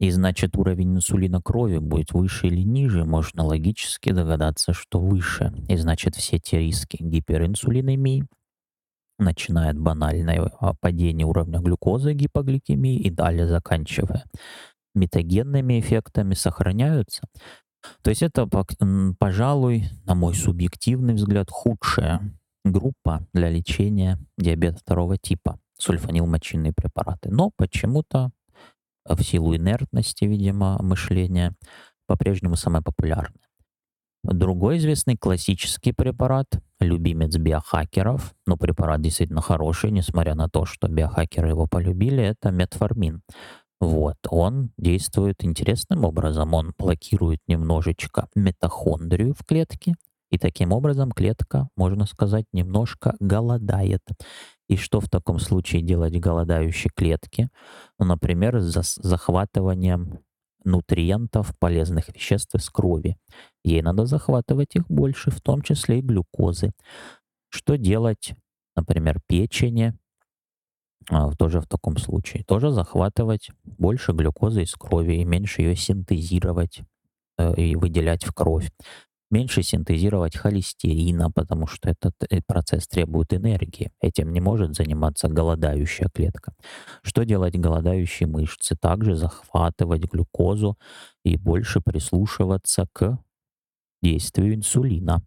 [0.00, 5.52] И значит, уровень инсулина крови будет выше или ниже, можно логически догадаться, что выше.
[5.68, 8.26] И значит, все те риски гиперинсулинемии,
[9.18, 14.24] начиная от банального падения уровня глюкозы, гипогликемии и далее заканчивая
[14.94, 17.22] метагенными эффектами сохраняются.
[18.02, 18.48] То есть это,
[19.18, 22.20] пожалуй, на мой субъективный взгляд, худшая
[22.64, 27.30] группа для лечения диабета второго типа- сульфанилмочевинные препараты.
[27.30, 28.30] Но почему-то,
[29.06, 31.54] в силу инертности, видимо, мышления,
[32.06, 33.40] по-прежнему самая популярная.
[34.22, 36.46] Другой известный классический препарат,
[36.80, 43.20] любимец биохакеров, но препарат действительно хороший, несмотря на то, что биохакеры его полюбили- это метформин.
[43.84, 46.54] Вот, он действует интересным образом.
[46.54, 49.94] Он блокирует немножечко митохондрию в клетке,
[50.30, 54.00] и таким образом клетка, можно сказать, немножко голодает.
[54.70, 57.50] И что в таком случае делать голодающей клетке?
[57.98, 60.20] Ну, например, с зас захватыванием
[60.64, 63.18] нутриентов, полезных веществ из крови.
[63.64, 66.72] Ей надо захватывать их больше, в том числе и глюкозы.
[67.50, 68.34] Что делать,
[68.76, 69.92] например, печени,
[71.38, 72.44] тоже в таком случае.
[72.44, 76.80] Тоже захватывать больше глюкозы из крови и меньше ее синтезировать
[77.38, 78.70] э, и выделять в кровь.
[79.30, 83.90] Меньше синтезировать холестерина, потому что этот э, процесс требует энергии.
[84.00, 86.54] Этим не может заниматься голодающая клетка.
[87.02, 88.76] Что делать голодающие мышцы?
[88.76, 90.78] Также захватывать глюкозу
[91.24, 93.18] и больше прислушиваться к
[94.02, 95.22] действию инсулина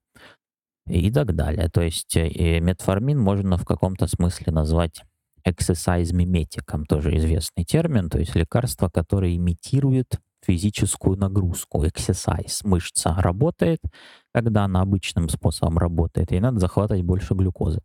[0.88, 1.70] и так далее.
[1.70, 5.04] То есть э, метформин можно в каком-то смысле назвать
[5.48, 12.62] exercise миметиком, тоже известный термин, то есть лекарство, которое имитирует физическую нагрузку, exercise.
[12.64, 13.80] Мышца работает,
[14.34, 17.82] когда она обычным способом работает, и надо захватывать больше глюкозы.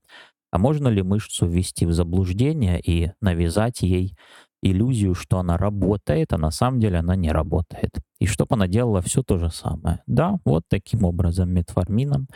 [0.50, 4.14] А можно ли мышцу ввести в заблуждение и навязать ей
[4.62, 7.90] иллюзию, что она работает, а на самом деле она не работает.
[8.20, 10.00] И чтобы она делала все то же самое.
[10.06, 12.28] Да, вот таким образом метформином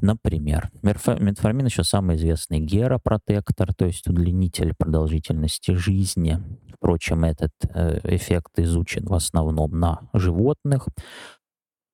[0.00, 6.38] Например, метформин еще самый известный геропротектор, то есть удлинитель продолжительности жизни.
[6.74, 10.88] Впрочем, этот э, эффект изучен в основном на животных,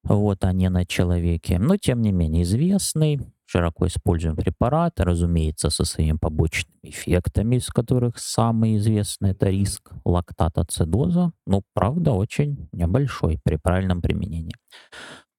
[0.04, 1.58] вот, а не на человеке.
[1.58, 8.18] Но, тем не менее, известный, широко используем препарат, разумеется, со своими побочными эффектами, из которых
[8.18, 14.54] самый известный— это риск лактатоцидоза, но, правда, очень небольшой при правильном применении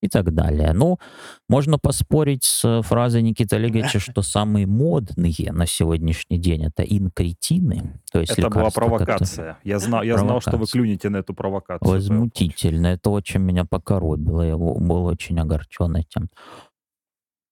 [0.02, 0.74] и так далее.
[0.74, 1.00] Ну,
[1.48, 8.00] можно поспорить с фразой Никиты Олеговича, что самые модные на сегодняшний день это инкретины.
[8.12, 9.58] То есть это была провокация.
[9.64, 11.90] Я, знал, я знал, что вы клюнете на эту провокацию.
[11.90, 12.88] Возмутительно.
[12.88, 14.42] Это очень меня покоробило.
[14.42, 16.30] Я был очень огорчен этим.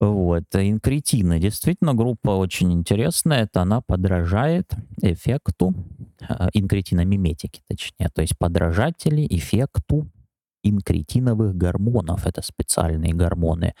[0.00, 0.44] Вот.
[0.54, 1.40] Инкретины.
[1.40, 3.42] Действительно, группа очень интересная.
[3.42, 4.72] Это она подражает
[5.02, 5.74] эффекту
[6.20, 8.08] э, инкретиномиметики, точнее.
[8.14, 10.08] То есть подражатели эффекту
[10.62, 12.26] инкретиновых гормонов.
[12.26, 13.74] Это специальные гормоны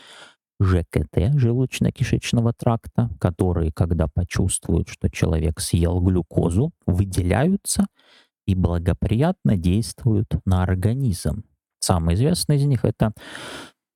[0.60, 7.86] ЖКТ, желудочно-кишечного тракта, которые, когда почувствуют, что человек съел глюкозу, выделяются
[8.46, 11.44] и благоприятно действуют на организм.
[11.80, 13.12] Самый известный из них это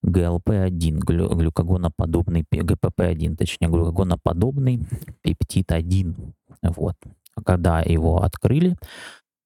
[0.04, 4.86] ГЛП-1, глю, глюкогоноподобный, ГПП-1, точнее, глюкогоноподобный
[5.22, 6.32] пептид-1.
[6.62, 6.96] Вот.
[7.44, 8.76] Когда его открыли,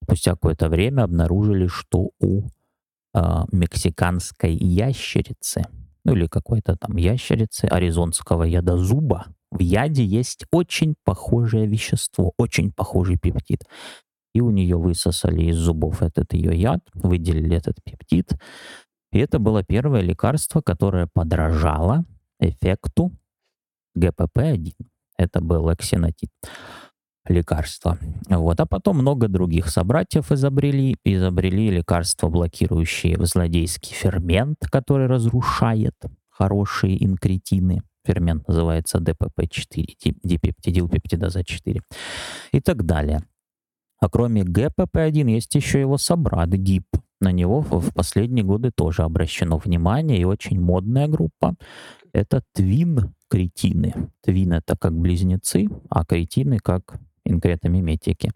[0.03, 2.43] спустя какое-то время обнаружили, что у
[3.17, 5.65] э, мексиканской ящерицы,
[6.05, 13.17] ну или какой-то там ящерицы аризонского ядозуба, в яде есть очень похожее вещество, очень похожий
[13.17, 13.65] пептид.
[14.35, 18.33] И у нее высосали из зубов этот ее яд, выделили этот пептид.
[19.13, 22.05] И это было первое лекарство, которое подражало
[22.39, 23.13] эффекту
[23.97, 24.75] ГПП-1.
[25.17, 26.31] Это был эксинотид
[27.29, 27.99] лекарства.
[28.29, 28.61] Вот.
[28.61, 30.97] А потом много других собратьев изобрели.
[31.05, 35.95] Изобрели лекарства, блокирующие злодейский фермент, который разрушает
[36.29, 37.83] хорошие инкретины.
[38.05, 41.81] Фермент называется ДПП-4, дипептидилпептидаза 4
[42.53, 43.23] и так далее.
[43.99, 46.87] А кроме ГПП-1 есть еще его собрат ГИП.
[47.21, 51.55] На него в последние годы тоже обращено внимание, и очень модная группа.
[52.13, 54.11] Это твин-кретины.
[54.23, 58.33] Твин— это как близнецы, а кретины— как инкретомиметики,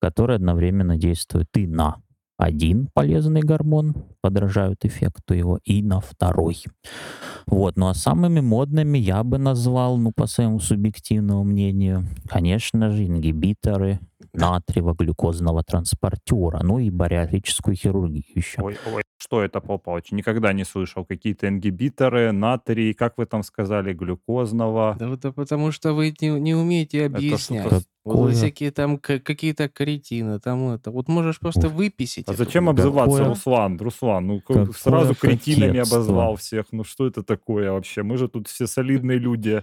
[0.00, 1.96] которые одновременно действуют и на
[2.36, 6.64] один полезный гормон, подражают эффекту его, и на второй.
[7.46, 7.76] Вот.
[7.76, 14.00] Ну а самыми модными я бы назвал, ну по своему субъективному мнению, конечно же, ингибиторы
[14.32, 18.60] натриево-глюкозного транспортера, ну и бариатрическую хирургию еще.
[18.62, 20.10] Ой, ой, что это, Павел Павлович?
[20.10, 21.04] Никогда не слышал.
[21.04, 24.96] Какие-то ингибиторы, натрий, как вы там сказали, глюкозного.
[24.98, 27.70] Да, да потому что вы не, не умеете объяснять.
[27.70, 30.90] Вот всякие там какие-то каретины, там это.
[30.90, 32.28] Вот можешь просто выписать.
[32.28, 33.28] А зачем обзываться, какое...
[33.28, 33.78] Руслан?
[33.78, 36.66] Руслан, ну какое сразу кретинами обозвал всех.
[36.72, 38.02] Ну что это такое вообще?
[38.02, 39.62] Мы же тут все солидные люди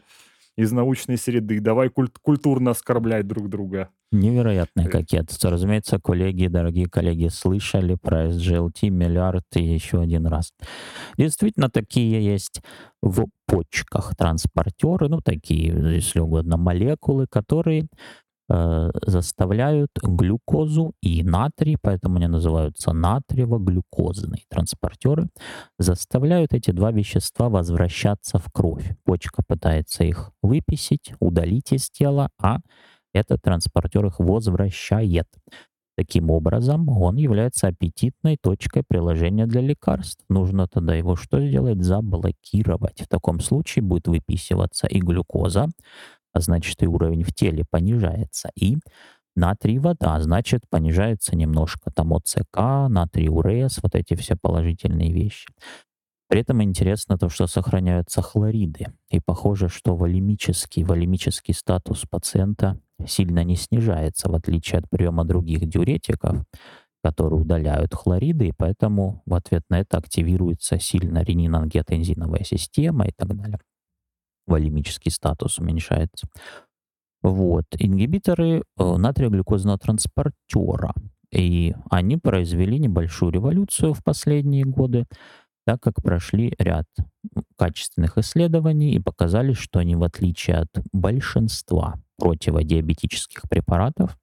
[0.57, 1.59] из научной среды.
[1.59, 3.89] Давай культ культурно оскорблять друг друга.
[4.11, 5.49] Невероятное кокетство.
[5.49, 10.51] Разумеется, коллеги, дорогие коллеги, слышали про SGLT миллиард и еще один раз.
[11.17, 12.61] Действительно, такие есть
[13.01, 17.85] в почках транспортеры, ну, такие, если угодно, молекулы, которые э,
[19.05, 25.29] заставляют глюкозу и натрий, поэтому они называются натриево-глюкозные транспортеры,
[25.79, 28.95] заставляют эти два вещества возвращаться в кровь.
[29.05, 32.57] Почка пытается их выписить, удалить из тела, а
[33.13, 35.27] этот транспортер их возвращает.
[35.97, 40.23] Таким образом, он является аппетитной точкой приложения для лекарств.
[40.29, 41.83] Нужно тогда его что сделать?
[41.83, 43.01] Заблокировать.
[43.01, 45.67] В таком случае будет выписываться и глюкоза,
[46.33, 48.77] а значит и уровень в теле понижается, и
[49.35, 55.47] натрий вода, значит понижается немножко там ОЦК, натрий урез, вот эти все положительные вещи.
[56.29, 58.87] При этом интересно то, что сохраняются хлориды.
[59.09, 65.67] И похоже, что волемический, волемический статус пациента сильно не снижается, в отличие от приема других
[65.67, 66.45] диуретиков,
[67.03, 73.35] которые удаляют хлориды, и поэтому в ответ на это активируется сильно ренин-ангиотензиновая система и так
[73.35, 73.59] далее.
[74.51, 76.27] Волемический статус уменьшается.
[77.23, 77.65] Вот.
[77.77, 80.93] Ингибиторы э, натриеглюкозного транспортера.
[81.31, 85.05] И они произвели небольшую революцию в последние годы,
[85.65, 86.85] так как прошли ряд
[87.57, 94.17] качественных исследований и показали, что они, в отличие от большинства противодиабетических препаратов,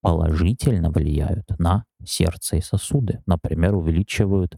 [0.00, 3.20] положительно влияют на сердце и сосуды.
[3.26, 4.56] Например, увеличивают,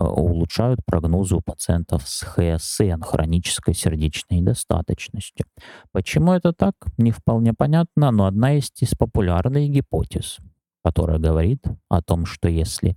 [0.00, 5.46] улучшают прогнозы у пациентов с ХСН, хронической сердечной недостаточностью.
[5.92, 10.38] Почему это так, не вполне понятно, но одна из из популярных гипотез,
[10.84, 12.96] которая говорит о том, что если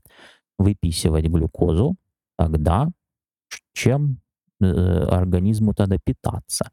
[0.58, 1.96] выписывать глюкозу,
[2.38, 2.90] тогда
[3.74, 4.20] чем
[4.60, 6.70] э, организму тогда питаться?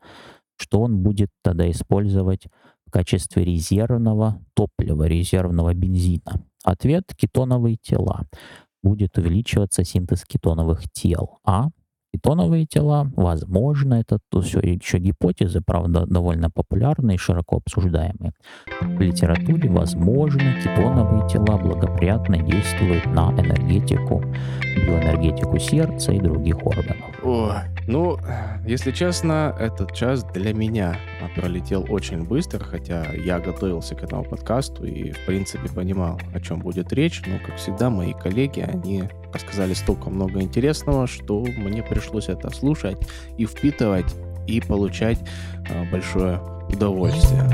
[0.56, 2.46] Что он будет тогда использовать
[2.86, 6.44] в качестве резервного топлива, резервного бензина?
[6.64, 8.26] Ответ— кетоновые тела.
[8.82, 11.68] Будет увеличиваться синтез кетоновых тел, а
[12.12, 18.32] кетоновые тела, возможно, это то все еще гипотезы, правда, довольно популярные и широко обсуждаемые.
[18.80, 24.22] В литературе, возможно, кетоновые тела благоприятно действуют на энергетику,
[24.76, 27.20] биоэнергетику сердца и других органов.
[27.22, 27.52] Ой,
[27.89, 28.18] ну,
[28.66, 30.99] если честно, этот час для меня
[31.34, 36.61] пролетел очень быстро, хотя я готовился к этому подкасту и, в принципе, понимал, о чем
[36.61, 42.28] будет речь, но, как всегда, мои коллеги, они рассказали столько много интересного, что мне пришлось
[42.28, 42.99] это слушать
[43.39, 44.14] и впитывать,
[44.47, 45.18] и получать
[45.70, 47.49] э, большое удовольствие.